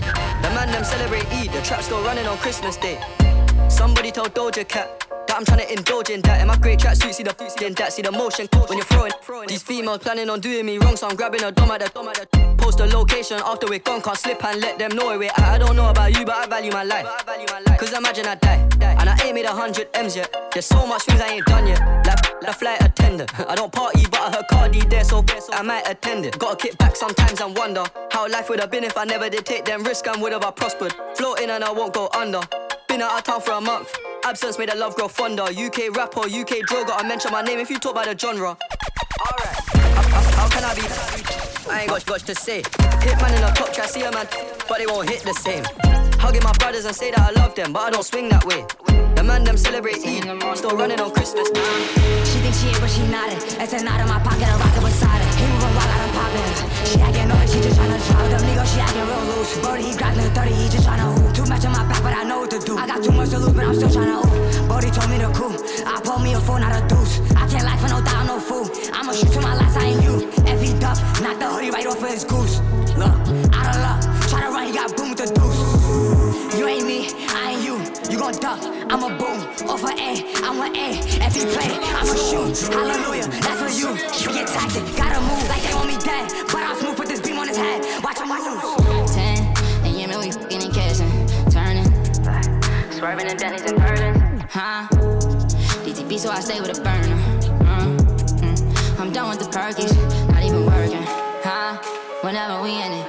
[0.43, 3.01] The man them celebrate Eid, the trap still running on Christmas Day.
[3.73, 6.41] Somebody told Doja Cat that I'm trying to indulge in that.
[6.41, 7.35] In my great tracksuit, see the
[7.67, 9.49] in that, see the motion when you're throwing.
[9.49, 12.09] These females planning on doing me wrong, so I'm grabbing a dom at the dom
[12.09, 14.03] at the post the location after we're gone.
[14.03, 15.39] Can't slip and let them know where we're at.
[15.39, 17.07] I don't know about you, but I value my life.
[17.79, 20.31] Cause imagine I die, and I ain't made a hundred M's yet.
[20.53, 21.81] There's so much things I ain't done yet.
[22.07, 23.33] Like a flight attendant.
[23.49, 26.39] I don't party, but I heard Cardi there, so I might attend it.
[26.39, 29.47] Gotta kick back sometimes and wonder how life would have been if I never did
[29.47, 30.95] take them risks and would have I prospered.
[31.17, 32.41] Floating and I won't go under.
[32.93, 33.89] Been out of town for a month.
[34.23, 35.45] Absence made the love grow fonder.
[35.45, 36.93] UK rapper, UK droga.
[36.93, 38.53] I mention my name if you talk about the genre.
[38.53, 39.57] Alright,
[40.37, 40.85] how, can I be?
[41.73, 42.61] I ain't got much to say.
[43.01, 44.29] Hit man in the top, try see a man,
[44.69, 45.65] but they won't hit the same.
[46.21, 48.61] Hugging my brothers and say that I love them, but I don't swing that way.
[49.17, 50.29] The man them celebrate Eid,
[50.59, 51.49] still running on Christmas.
[52.29, 53.41] She thinks she ain't, but she not it.
[53.57, 55.33] It's a knot in my pocket, a rocket beside it.
[55.41, 56.85] He moving wild, got him poppin'.
[56.93, 58.69] She acting naughty, she just tryna drop them niggas.
[58.69, 59.57] She acting real loose.
[59.65, 61.22] Brody, he the 30, he just tryna
[62.53, 62.77] to do.
[62.77, 64.69] I got too much to lose, but I'm still tryna hoop.
[64.69, 65.57] Brody told me to cool.
[65.87, 67.21] I pulled me a phone, not a deuce.
[67.33, 68.69] I can't lie for no doubt, no fool.
[68.93, 70.29] I'ma shoot to my last, I ain't you.
[70.45, 72.61] If he duck, knock the hoodie right off of his goose.
[73.01, 73.17] Look,
[73.57, 74.01] out of luck.
[74.29, 76.59] Try to run, he got boom with the deuce.
[76.59, 77.81] You ain't me, I ain't you.
[78.13, 78.61] You gon' duck,
[78.93, 79.41] I'ma boom.
[79.73, 79.93] Off a
[80.45, 80.89] i'm a A.
[81.25, 82.69] If he play, I'ma shoot.
[82.69, 83.97] Hallelujah, that's for you.
[84.29, 86.29] We get tactic, gotta move like they want me dead.
[86.53, 87.81] But I'm smooth with this beam on his head.
[88.05, 88.43] Watch him move.
[88.43, 88.82] Ten,
[93.03, 94.87] swerving and Denny's and burdens, huh?
[95.83, 97.19] DTP, so I stay with a burner.
[97.67, 97.99] Uh,
[98.39, 99.01] mm.
[99.01, 99.93] I'm done with the perkies,
[100.31, 101.03] not even working,
[101.43, 101.83] huh?
[102.21, 103.07] Whenever we in it,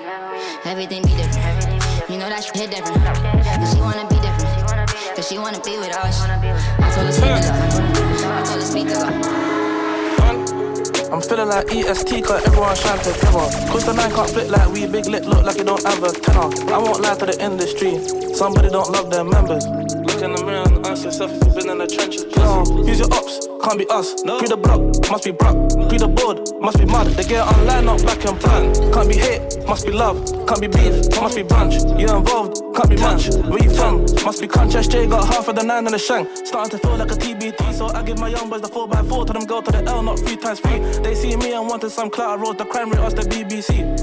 [0.66, 2.10] everything be different.
[2.10, 3.06] You know that shit hit different.
[3.06, 4.90] Cause she wanna be different.
[5.16, 6.24] Cause she wanna be with us.
[6.24, 7.56] I told her speakers up.
[8.34, 9.53] I told her speakers up.
[11.14, 13.46] I'm feeling like EST, cause everyone shine together.
[13.70, 16.10] Cause the nine can't flip like we big lit, look like you don't have a
[16.10, 16.50] tenor.
[16.74, 18.02] I won't lie to the industry,
[18.34, 19.64] somebody don't love their members.
[19.70, 22.26] Look in the mirror and ask yourself if you've been in the trenches.
[22.36, 24.24] No, use your ops, can't be us.
[24.26, 24.82] Pre the block,
[25.12, 25.54] must be Brock.
[25.86, 27.06] Pre the board, must be mud.
[27.14, 28.74] They get online, not back and plan.
[28.92, 30.18] Can't be hate, must be love.
[30.50, 31.78] Can't be beef, must be brunch.
[31.94, 33.28] You involved, can't be much.
[33.36, 34.02] Where you from?
[34.26, 34.74] Must be crunch.
[34.74, 36.28] SJ got half of the nine and the shank.
[36.46, 39.10] Starting to feel like a TBT, so I give my young boys the 4x4.
[39.10, 40.80] Tell them go to the L, not three times three.
[41.04, 42.40] They see me and wanted some clout.
[42.40, 43.98] I wrote the crime rate, ask the BBC.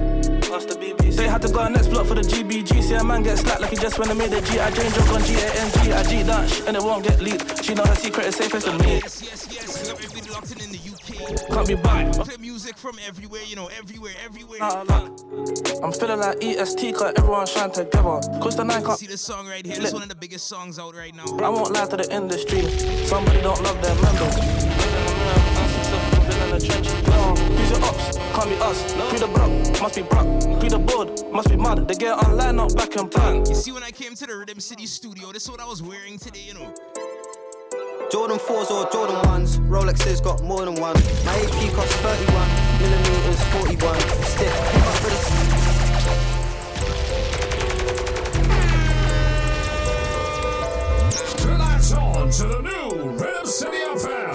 [0.50, 1.14] The.
[1.16, 2.82] They had to go next block for the GBG.
[2.82, 4.58] See a man get slapped like he just went and made a G.
[4.60, 5.92] I change up on G A N G.
[5.92, 7.64] I G that sh- and it won't get leaked.
[7.64, 8.94] She know her secret is safest with me.
[9.02, 10.30] Yes, yes, yes.
[10.30, 10.89] Locked in the.
[11.48, 12.14] Can't be bad.
[12.14, 14.58] Play music from everywhere, you know, everywhere, everywhere.
[14.60, 15.82] Nah, look.
[15.82, 18.20] I'm feeling like EST, cause everyone shine together.
[18.40, 18.98] Cause the nine can't.
[18.98, 19.76] See this song right here.
[19.76, 21.24] This is one of the biggest songs out right now.
[21.38, 22.62] I won't lie to the industry.
[23.06, 24.36] Somebody don't love their members.
[26.26, 27.02] Been in the trenches.
[27.08, 28.94] No, use your ops, can't be us.
[29.10, 30.60] Pre the block, must be Brock.
[30.60, 31.88] Pre the board, must be mud.
[31.88, 33.44] They get online, not back and plan.
[33.46, 35.82] You see, when I came to the Rhythm City studio, this is what I was
[35.82, 36.72] wearing today, you know.
[38.08, 40.94] Jordan 4s or Jordan 1s, Rolexes got more than one.
[41.24, 42.48] My AP costs 31,
[42.80, 44.00] millimeters 41.
[44.24, 45.16] Stick, pick up for the
[51.46, 54.34] Relax on to the new Rhythm City FM.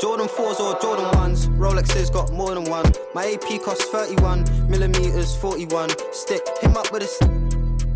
[0.00, 2.92] Jordan 4s or Jordan 1s, Rolexes got more than one.
[3.14, 5.90] My AP costs 31, millimeters 41.
[6.12, 7.30] Stick, him up with a stick.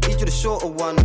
[0.09, 0.97] Need you the shorter one.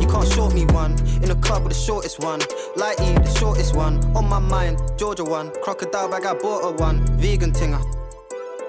[0.00, 0.92] You can't short me one.
[1.22, 2.40] In the club with the shortest one.
[2.76, 4.04] Lighty, the shortest one.
[4.16, 5.50] On my mind, Georgia one.
[5.62, 7.04] Crocodile bag, I bought a one.
[7.18, 7.82] Vegan tinger.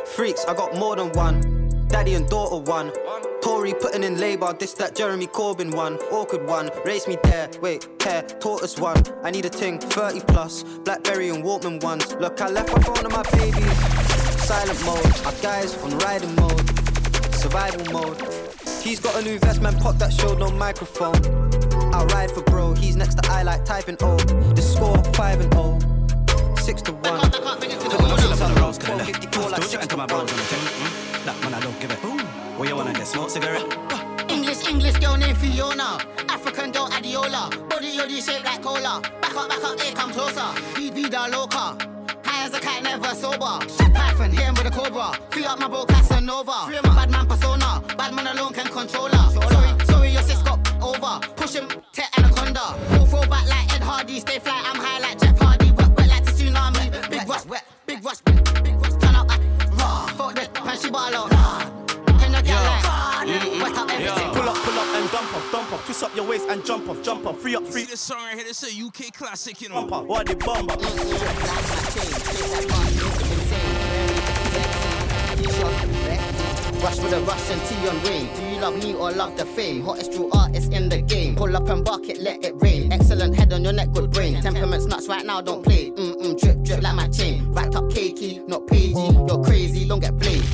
[0.07, 1.59] Freaks, I got more than one.
[1.87, 2.91] Daddy and daughter one.
[3.41, 5.95] Tory putting in labour, this that Jeremy Corbyn one.
[6.11, 9.01] Awkward one, race me there, wait, hair, tortoise one.
[9.23, 12.13] I need a ting, 30 plus, Blackberry and Walkman ones.
[12.15, 13.77] Look, I left my phone and my babies.
[14.43, 16.69] Silent mode, our guys on riding mode,
[17.33, 18.38] survival mode.
[18.81, 21.15] He's got a new vest, man, pop that showed no microphone.
[21.93, 24.17] I'll ride for bro, he's next to I like typing O.
[24.17, 26.55] The score 5 and 0.
[26.55, 27.01] 6 to 1.
[27.01, 27.29] For
[27.59, 30.09] the kids, I love 12, 54 like 6 to 1.
[30.09, 31.25] Hmm?
[31.25, 31.97] That man, I don't give it.
[32.57, 33.67] Where you wanna get smoke cigarette?
[34.29, 35.99] English, English girl named Fiona.
[36.29, 37.49] African girl Adiola.
[37.69, 39.01] Body yoddy shaped like cola.
[39.21, 40.49] Back up, back up, here come closer.
[40.75, 41.77] Be vida loca.
[42.23, 43.59] High as a kite, never sober.
[43.69, 45.11] Shit Python, hit him with a cobra.
[45.31, 46.65] Free up my bro Casanova.
[46.65, 47.58] Free my bad man persona.
[47.99, 49.29] Bad man alone can control her.
[49.29, 51.19] Sorry, sorry, your sis got over.
[51.35, 52.79] Push him, te anaconda.
[52.91, 54.21] Go throw back like Ed Hardy.
[54.21, 55.71] Stay fly, I'm high like Jeff Hardy.
[55.71, 57.09] Wet, wet like a tsunami.
[57.09, 58.93] Big rush, wet, big rush, big, big rush.
[59.03, 59.27] Turn up,
[59.77, 60.07] raw.
[60.15, 61.29] Fuck this, man, she ball out.
[62.21, 64.29] Can you get like, wet up everything.
[64.31, 65.83] Pull up, pull up and dump off, dump off.
[65.83, 67.37] Twist up your waist and jump off, jump off.
[67.41, 67.81] Free up, free.
[67.81, 68.45] See this song right here.
[68.45, 69.85] This is a UK classic, you know.
[69.85, 70.77] Bumper, what the bomber?
[76.81, 78.33] Rush with a Russian tea on Wayne.
[78.35, 79.83] Do you love me or love the fame?
[79.83, 81.35] Hottest true artist in the game.
[81.35, 82.91] Pull up and bark it, let it rain.
[82.91, 84.41] Excellent head on your neck, good brain.
[84.41, 85.91] Temperaments nuts right now, don't play.
[85.91, 87.51] Mm mm, drip drip like my chain.
[87.51, 89.27] Wrapped up cakey, not pagey.
[89.27, 90.45] You're crazy, don't get blamed.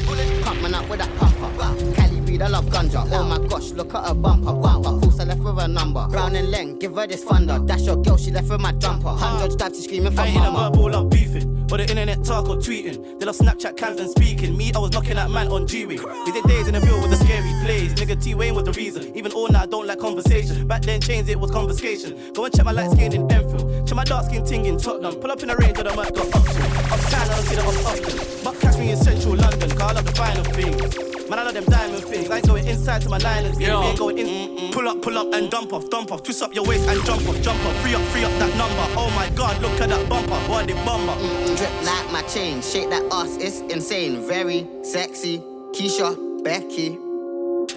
[0.44, 1.94] Pump man up with that pumper.
[1.96, 3.08] Cali breed, I love ganja.
[3.12, 4.54] Oh my gosh, look at her bumper.
[4.54, 6.08] Wow, of course I left with a number.
[6.08, 7.60] Brown and Leng, give her this thunder.
[7.60, 9.10] That's your girl, she left with my jumper.
[9.10, 10.72] Hundred stabs, she screaming for I ain't a mama.
[10.72, 11.55] verbal, love beefing.
[11.72, 13.20] Or the internet talk or tweeting.
[13.20, 14.56] They love Snapchat cams and speaking.
[14.56, 15.98] Me, I was knocking at man on G-Wing.
[16.26, 17.94] These days in the real with the scary plays.
[17.96, 19.16] Nigga T Wayne was the reason.
[19.18, 20.68] Even all night, don't like conversation.
[20.68, 22.34] Back then, chains, it was confiscation.
[22.34, 23.88] Go and check my light skin in Enfield.
[23.88, 25.16] Check my dark skin ting in Tottenham.
[25.16, 26.62] Pull up in the range of the Merc got option.
[26.94, 28.44] Uptown, I don't see them off often.
[28.44, 31.30] But catch me in central London, cause I love the final things.
[31.30, 32.30] Man, I love them diamond things.
[32.30, 33.68] I ain't going inside to my nylon thing.
[33.68, 34.72] We ain't going in.
[34.72, 36.22] Pull up, pull up and dump off, dump off.
[36.22, 37.76] Twist up your waist and jump off, jump off.
[37.82, 38.86] Free up, free up that number.
[39.00, 40.40] Oh my god, look at that bumper.
[40.50, 41.14] What the bomber.
[41.14, 44.28] Mm, drip like my chain, shake that ass, it's insane.
[44.28, 45.40] Very sexy,
[45.74, 47.05] Keisha, Becky.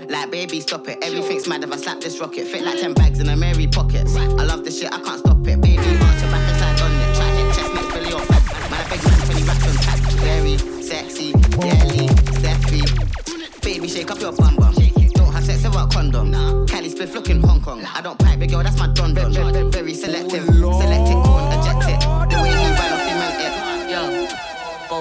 [0.08, 0.98] Like baby, stop it.
[1.02, 2.46] Everything's mad if I slap this rocket.
[2.46, 4.16] Fit like ten bags in a Mary pockets.
[4.16, 5.60] I love this shit, I can't stop it.
[5.60, 7.14] Baby, arch your back and slide on it.
[7.14, 8.28] Try hit chest, next Billy off.
[8.70, 9.98] Man, I beg man when he raps on tap.
[10.24, 12.08] Very sexy, girly,
[12.40, 13.62] Steffi.
[13.62, 14.74] Baby, shake up your bum bum.
[15.12, 16.32] Don't have sex without condom.
[16.66, 17.84] Cali spliff looking Hong Kong.
[17.84, 19.32] I don't pipe, big girl, that's my don don.
[19.70, 22.00] Very selective, select it, corn, eject it.
[22.00, 23.17] The way you ride off, you melt it.
[23.17, 23.17] Yo.